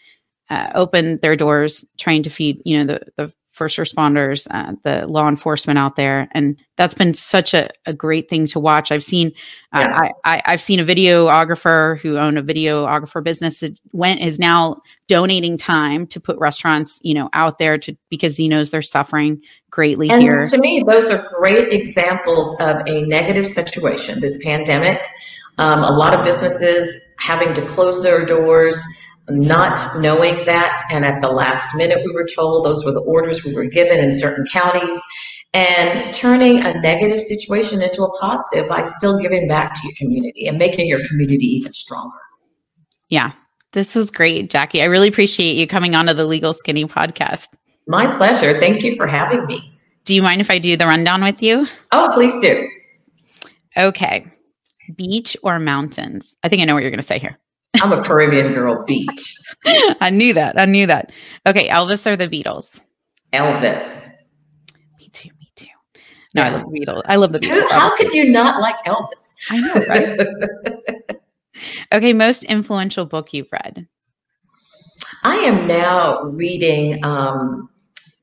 uh, 0.50 0.72
opened 0.76 1.22
their 1.22 1.38
doors, 1.38 1.86
trying 1.98 2.24
to 2.24 2.30
feed 2.30 2.62
you 2.66 2.78
know 2.78 2.86
the 2.86 3.02
the 3.16 3.34
first 3.58 3.78
responders, 3.78 4.48
uh, 4.52 4.74
the 4.84 5.08
law 5.08 5.28
enforcement 5.28 5.80
out 5.80 5.96
there, 5.96 6.30
and 6.32 6.58
that's 6.76 6.94
been 6.94 7.14
such 7.14 7.56
a, 7.56 7.70
a 7.88 7.94
great 7.94 8.30
thing 8.30 8.46
to 8.46 8.60
watch. 8.60 8.92
I've 8.92 9.04
seen, 9.04 9.32
uh, 9.74 9.80
yeah. 9.80 10.10
I, 10.24 10.42
I, 10.46 10.52
have 10.52 10.62
seen 10.62 10.80
a 10.80 10.84
videographer 10.84 12.00
who 12.00 12.18
owned 12.18 12.38
a 12.38 12.44
videographer 12.44 13.24
business 13.24 13.60
that 13.62 13.80
went 13.92 14.22
is 14.22 14.38
now 14.38 14.78
donating 15.08 15.58
time 15.58 16.06
to 16.08 16.20
put 16.20 16.38
restaurants, 16.38 17.00
you 17.02 17.16
know, 17.16 17.30
out 17.34 17.58
there 17.58 17.80
to 17.80 17.98
because 18.10 18.38
he 18.38 18.48
knows 18.48 18.70
they're 18.70 18.84
suffering 18.84 19.42
greatly 19.72 20.10
and 20.10 20.22
here. 20.22 20.44
To 20.44 20.58
me, 20.60 20.84
those 20.86 21.10
are 21.10 21.28
great 21.40 21.74
examples 21.74 22.56
of 22.60 22.78
a 22.86 23.04
negative 23.06 23.48
situation. 23.48 24.20
This 24.20 24.40
pandemic, 24.44 25.04
um, 25.58 25.84
a 25.84 25.92
lot 25.92 26.14
of 26.14 26.24
businesses 26.24 27.04
having 27.20 27.54
to 27.56 27.62
close 27.64 28.04
their 28.04 28.24
doors 28.24 28.86
not 29.30 29.80
knowing 30.00 30.44
that. 30.46 30.82
And 30.92 31.06
at 31.06 31.22
the 31.22 31.30
last 31.30 31.76
minute, 31.76 32.00
we 32.06 32.14
were 32.14 32.28
told 32.36 32.66
those 32.66 32.86
were 32.86 32.92
the 32.92 33.02
orders 33.02 33.44
we 33.44 33.54
were 33.54 33.66
given 33.66 34.00
in 34.00 34.14
certain 34.14 34.46
counties 34.52 35.04
and 35.54 36.14
turning 36.14 36.64
a 36.64 36.80
negative 36.82 37.22
situation 37.22 37.82
into 37.82 38.04
a 38.04 38.20
positive 38.20 38.68
by 38.68 38.84
still 38.84 39.20
giving 39.20 39.48
back 39.48 39.74
to 39.74 39.82
your 39.84 39.94
community 39.98 40.48
and 40.48 40.58
making 40.58 40.88
your 40.88 41.06
community 41.08 41.46
even 41.46 41.74
stronger. 41.74 42.18
Yeah, 43.10 43.32
this 43.74 43.96
was 43.96 44.12
great, 44.12 44.50
Jackie. 44.50 44.82
I 44.82 44.86
really 44.86 45.08
appreciate 45.08 45.56
you 45.56 45.68
coming 45.68 45.96
onto 45.96 46.14
the 46.14 46.26
Legal 46.26 46.54
Skinny 46.54 46.86
podcast. 46.86 47.48
My 47.88 48.06
pleasure. 48.18 48.60
Thank 48.60 48.84
you 48.84 48.96
for 48.96 49.08
having 49.08 49.46
me. 49.46 49.74
Do 50.04 50.14
you 50.14 50.22
mind 50.22 50.42
if 50.42 50.50
I 50.50 50.60
do 50.60 50.76
the 50.78 50.86
rundown 50.86 51.24
with 51.24 51.42
you? 51.42 51.68
Oh, 51.92 52.10
please 52.14 52.38
do. 52.40 52.70
Okay. 53.78 54.26
Beach 54.96 55.36
or 55.44 55.60
mountains? 55.60 56.36
I 56.44 56.50
think 56.50 56.62
I 56.62 56.66
know 56.66 56.74
what 56.74 56.82
you're 56.82 56.92
going 56.92 57.00
to 57.00 57.06
say 57.06 57.20
here. 57.20 57.38
I'm 57.82 57.92
a 57.92 58.04
Caribbean 58.04 58.54
girl, 58.54 58.84
beach. 58.86 59.36
I 59.66 60.10
knew 60.10 60.34
that. 60.34 60.60
I 60.60 60.66
knew 60.66 60.88
that. 60.88 61.12
Okay, 61.46 61.68
Elvis 61.70 62.06
or 62.06 62.16
the 62.16 62.28
Beatles? 62.28 62.80
Elvis. 63.34 64.10
Me 65.00 65.10
too. 65.10 65.30
Me 65.40 65.52
too. 65.56 65.68
No. 66.34 66.44
I 66.44 66.50
love 66.52 66.64
the 66.64 66.80
Beatles. 66.80 67.02
I 67.06 67.16
love 67.16 67.32
the 67.34 67.40
Beatles. 67.40 67.72
How 67.72 67.96
could 67.96 68.14
you 68.14 68.30
not 68.30 68.62
like 68.62 68.78
Elvis? 68.86 69.36
I 69.50 69.58
know, 69.60 69.74
right? 69.88 71.20
okay, 71.94 72.14
most 72.14 72.44
influential 72.46 73.06
book 73.06 73.34
you've 73.34 73.52
read? 73.52 73.88
I 75.24 75.36
am 75.38 75.68
now 75.68 76.22
reading. 76.24 77.04
Um, 77.04 77.70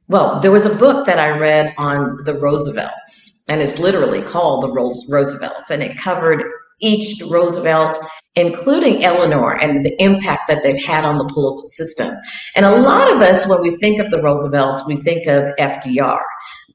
well, 0.09 0.41
there 0.41 0.51
was 0.51 0.67
a 0.67 0.75
book 0.75 1.07
that 1.07 1.19
I 1.19 1.37
read 1.39 1.75
on 1.79 2.19
the 2.25 2.35
Roosevelts, 2.35 3.45
and 3.49 3.63
it's 3.63 3.79
literally 3.79 4.23
called 4.23 4.63
the 4.63 4.73
Roosevelts, 4.73 5.71
and 5.71 5.83
it 5.83 5.97
covered 5.97 6.45
each 6.81 7.21
Roosevelt, 7.29 7.95
including 8.37 9.05
Eleanor, 9.05 9.55
and 9.61 9.85
the 9.85 9.95
impact 10.03 10.49
that 10.49 10.63
they've 10.63 10.83
had 10.83 11.05
on 11.05 11.19
the 11.19 11.25
political 11.27 11.67
system. 11.67 12.15
And 12.57 12.65
a 12.67 12.77
lot 12.77 13.11
of 13.13 13.19
us, 13.19 13.49
when 13.49 13.63
we 13.63 13.77
think 13.77 14.01
of 14.01 14.11
the 14.11 14.23
Roosevelts, 14.23 14.87
we 14.87 14.97
think 14.97 15.27
of 15.27 15.45
FDR. 15.59 16.21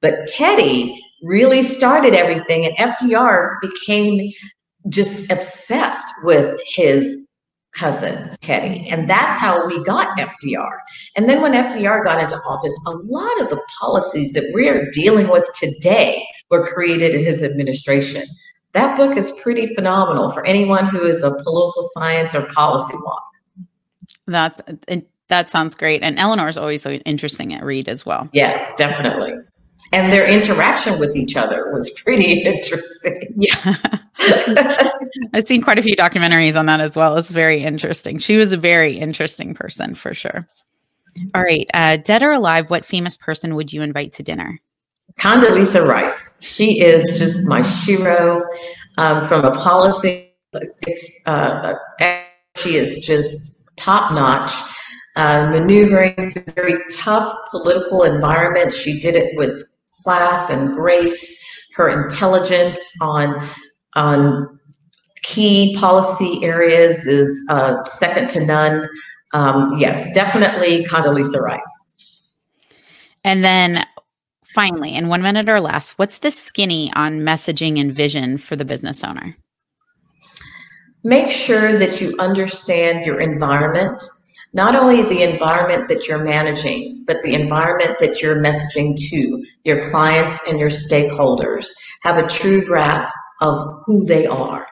But 0.01 0.27
Teddy 0.27 0.97
really 1.23 1.61
started 1.61 2.13
everything, 2.13 2.65
and 2.65 2.75
FDR 2.77 3.55
became 3.61 4.31
just 4.87 5.29
obsessed 5.31 6.13
with 6.23 6.59
his 6.75 7.25
cousin 7.75 8.35
Teddy. 8.41 8.87
And 8.89 9.09
that's 9.09 9.37
how 9.39 9.67
we 9.67 9.83
got 9.83 10.17
FDR. 10.17 10.71
And 11.15 11.29
then 11.29 11.41
when 11.41 11.53
FDR 11.53 12.03
got 12.03 12.19
into 12.19 12.35
office, 12.37 12.77
a 12.87 12.91
lot 12.91 13.41
of 13.41 13.49
the 13.49 13.61
policies 13.79 14.33
that 14.33 14.49
we're 14.53 14.89
dealing 14.91 15.29
with 15.29 15.47
today 15.53 16.25
were 16.49 16.65
created 16.65 17.13
in 17.13 17.23
his 17.23 17.43
administration 17.43 18.23
that 18.79 18.95
book 18.95 19.17
is 19.17 19.31
pretty 19.43 19.67
phenomenal 19.75 20.29
for 20.29 20.45
anyone 20.45 20.87
who 20.87 21.03
is 21.03 21.23
a 21.23 21.31
political 21.43 21.83
science 21.93 22.33
or 22.33 22.45
policy 22.53 22.95
wonk. 22.95 23.65
That's 24.27 24.61
that 25.27 25.49
sounds 25.49 25.75
great. 25.75 26.01
And 26.01 26.17
Eleanor 26.17 26.47
is 26.47 26.57
always 26.57 26.81
so 26.81 26.91
interesting 26.91 27.53
at 27.53 27.63
read 27.63 27.87
as 27.87 28.05
well. 28.05 28.29
Yes, 28.33 28.73
definitely. 28.77 29.33
And 29.91 30.13
their 30.13 30.27
interaction 30.27 30.99
with 30.99 31.15
each 31.15 31.35
other 31.35 31.71
was 31.71 31.89
pretty 32.03 32.41
interesting. 32.45 33.35
Yeah. 33.37 33.77
I've 35.33 35.47
seen 35.47 35.61
quite 35.61 35.79
a 35.79 35.83
few 35.83 35.95
documentaries 35.95 36.57
on 36.57 36.65
that 36.67 36.81
as 36.81 36.95
well. 36.95 37.17
It's 37.17 37.31
very 37.31 37.63
interesting. 37.63 38.17
She 38.17 38.37
was 38.37 38.51
a 38.51 38.57
very 38.57 38.97
interesting 38.97 39.53
person 39.53 39.95
for 39.95 40.13
sure. 40.13 40.47
All 41.33 41.43
right. 41.43 41.67
Uh, 41.73 41.97
dead 41.97 42.23
or 42.23 42.31
alive, 42.31 42.69
what 42.69 42.85
famous 42.85 43.17
person 43.17 43.55
would 43.55 43.73
you 43.73 43.81
invite 43.81 44.13
to 44.13 44.23
dinner? 44.23 44.59
Condoleezza 45.17 45.85
Rice. 45.85 46.37
She 46.41 46.79
is 46.79 47.17
just 47.17 47.47
my 47.47 47.61
shero 47.61 48.41
um, 48.97 49.21
from 49.21 49.45
a 49.45 49.51
policy. 49.51 50.31
Uh, 51.25 51.73
she 52.57 52.75
is 52.75 52.99
just 52.99 53.59
top 53.75 54.13
notch, 54.13 54.51
uh, 55.15 55.47
maneuvering 55.49 56.15
through 56.31 56.53
very 56.55 56.75
tough 56.91 57.31
political 57.51 58.03
environments. 58.03 58.79
She 58.79 58.99
did 58.99 59.15
it 59.15 59.35
with 59.35 59.63
class 60.03 60.49
and 60.49 60.75
grace. 60.75 61.45
Her 61.75 62.03
intelligence 62.03 62.79
on 63.01 63.41
on 63.95 64.59
key 65.23 65.75
policy 65.77 66.43
areas 66.43 67.05
is 67.05 67.45
uh, 67.49 67.83
second 67.83 68.29
to 68.31 68.45
none. 68.45 68.89
Um, 69.33 69.73
yes, 69.77 70.11
definitely 70.13 70.85
Condoleezza 70.85 71.39
Rice. 71.39 71.89
And 73.23 73.43
then 73.43 73.85
finally, 74.53 74.93
in 74.95 75.07
one 75.07 75.21
minute 75.21 75.49
or 75.49 75.59
less, 75.59 75.91
what's 75.91 76.19
the 76.19 76.31
skinny 76.31 76.91
on 76.95 77.21
messaging 77.21 77.79
and 77.79 77.93
vision 77.93 78.37
for 78.37 78.55
the 78.55 78.65
business 78.65 79.03
owner? 79.03 79.35
Make 81.03 81.29
sure 81.29 81.77
that 81.77 82.01
you 82.01 82.15
understand 82.19 83.05
your 83.05 83.21
environment, 83.21 84.03
not 84.53 84.75
only 84.75 85.03
the 85.03 85.23
environment 85.23 85.87
that 85.87 86.07
you're 86.07 86.23
managing, 86.23 87.03
but 87.07 87.21
the 87.23 87.33
environment 87.33 87.97
that 87.99 88.21
you're 88.21 88.43
messaging 88.43 88.95
to 89.09 89.43
your 89.63 89.81
clients 89.81 90.45
and 90.47 90.59
your 90.59 90.69
stakeholders. 90.69 91.67
Have 92.03 92.17
a 92.17 92.27
true 92.27 92.65
grasp 92.65 93.13
of 93.41 93.81
who 93.85 94.03
they 94.05 94.27
are. 94.27 94.67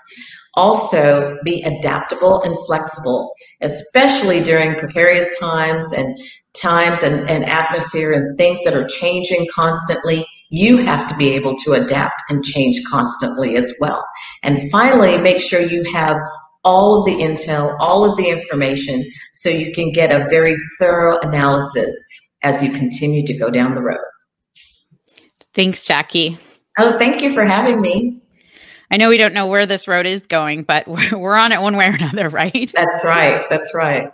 Also, 0.55 1.37
be 1.43 1.61
adaptable 1.61 2.41
and 2.41 2.57
flexible, 2.65 3.31
especially 3.61 4.41
during 4.43 4.75
precarious 4.75 5.37
times 5.37 5.93
and 5.93 6.17
times 6.61 7.03
and, 7.03 7.29
and 7.29 7.45
atmosphere 7.45 8.11
and 8.11 8.37
things 8.37 8.63
that 8.63 8.75
are 8.75 8.85
changing 8.85 9.47
constantly. 9.53 10.25
You 10.49 10.77
have 10.77 11.07
to 11.07 11.15
be 11.17 11.29
able 11.29 11.55
to 11.65 11.73
adapt 11.73 12.21
and 12.29 12.43
change 12.43 12.81
constantly 12.89 13.57
as 13.57 13.73
well. 13.79 14.05
And 14.43 14.59
finally, 14.71 15.17
make 15.17 15.39
sure 15.39 15.61
you 15.61 15.83
have 15.91 16.17
all 16.63 16.99
of 16.99 17.05
the 17.05 17.23
intel, 17.23 17.75
all 17.79 18.09
of 18.09 18.17
the 18.17 18.29
information, 18.29 19.03
so 19.33 19.49
you 19.49 19.73
can 19.73 19.91
get 19.91 20.11
a 20.11 20.27
very 20.29 20.55
thorough 20.79 21.17
analysis 21.19 21.95
as 22.43 22.61
you 22.63 22.71
continue 22.71 23.25
to 23.25 23.37
go 23.37 23.49
down 23.49 23.73
the 23.73 23.81
road. 23.81 23.97
Thanks, 25.53 25.85
Jackie. 25.85 26.37
Oh, 26.77 26.97
thank 26.97 27.21
you 27.21 27.33
for 27.33 27.43
having 27.43 27.81
me. 27.81 28.21
I 28.89 28.97
know 28.97 29.09
we 29.09 29.17
don't 29.17 29.33
know 29.33 29.47
where 29.47 29.65
this 29.65 29.87
road 29.87 30.05
is 30.05 30.25
going, 30.27 30.63
but 30.63 30.87
we're, 30.87 31.09
we're 31.17 31.37
on 31.37 31.51
it 31.51 31.61
one 31.61 31.75
way 31.75 31.87
or 31.87 31.95
another, 31.95 32.29
right? 32.29 32.71
That's 32.75 33.03
right. 33.03 33.45
That's 33.49 33.73
right. 33.73 34.11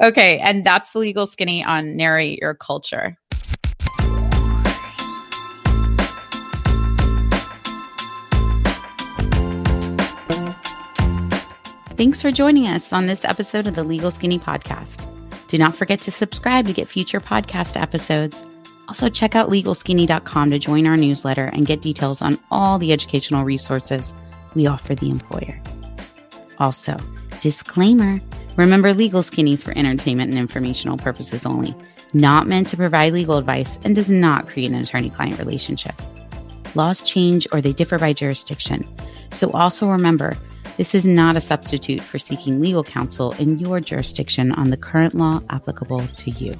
Okay. 0.00 0.38
And 0.38 0.64
that's 0.64 0.92
the 0.92 0.98
legal 0.98 1.26
skinny 1.26 1.64
on 1.64 1.96
narrate 1.96 2.38
your 2.38 2.54
culture. 2.54 3.16
Thanks 11.96 12.20
for 12.20 12.32
joining 12.32 12.66
us 12.66 12.92
on 12.92 13.06
this 13.06 13.24
episode 13.24 13.66
of 13.68 13.76
the 13.76 13.84
Legal 13.84 14.10
Skinny 14.10 14.38
Podcast. 14.38 15.06
Do 15.46 15.56
not 15.58 15.76
forget 15.76 16.00
to 16.00 16.10
subscribe 16.10 16.66
to 16.66 16.72
get 16.72 16.88
future 16.88 17.20
podcast 17.20 17.80
episodes 17.80 18.42
also, 18.92 19.08
check 19.08 19.34
out 19.34 19.48
legalskinny.com 19.48 20.50
to 20.50 20.58
join 20.58 20.86
our 20.86 20.98
newsletter 20.98 21.46
and 21.46 21.64
get 21.66 21.80
details 21.80 22.20
on 22.20 22.38
all 22.50 22.78
the 22.78 22.92
educational 22.92 23.42
resources 23.42 24.12
we 24.54 24.66
offer 24.66 24.94
the 24.94 25.08
employer. 25.08 25.58
Also, 26.58 26.96
disclaimer 27.40 28.20
remember, 28.56 28.94
Legal 28.94 29.22
Skinnies 29.22 29.62
for 29.62 29.76
entertainment 29.76 30.30
and 30.30 30.38
informational 30.38 30.96
purposes 30.96 31.46
only, 31.46 31.74
not 32.14 32.46
meant 32.46 32.68
to 32.68 32.76
provide 32.76 33.12
legal 33.12 33.38
advice, 33.38 33.78
and 33.84 33.94
does 33.94 34.10
not 34.10 34.48
create 34.48 34.70
an 34.70 34.76
attorney 34.76 35.10
client 35.10 35.38
relationship. 35.38 35.94
Laws 36.74 37.02
change 37.02 37.46
or 37.52 37.60
they 37.60 37.72
differ 37.72 37.98
by 37.98 38.12
jurisdiction. 38.12 38.86
So, 39.30 39.50
also 39.52 39.86
remember, 39.88 40.36
this 40.76 40.94
is 40.94 41.04
not 41.04 41.36
a 41.36 41.40
substitute 41.40 42.00
for 42.00 42.18
seeking 42.18 42.60
legal 42.60 42.82
counsel 42.82 43.32
in 43.32 43.58
your 43.58 43.80
jurisdiction 43.80 44.52
on 44.52 44.70
the 44.70 44.76
current 44.76 45.14
law 45.14 45.40
applicable 45.50 46.06
to 46.06 46.30
you. 46.30 46.58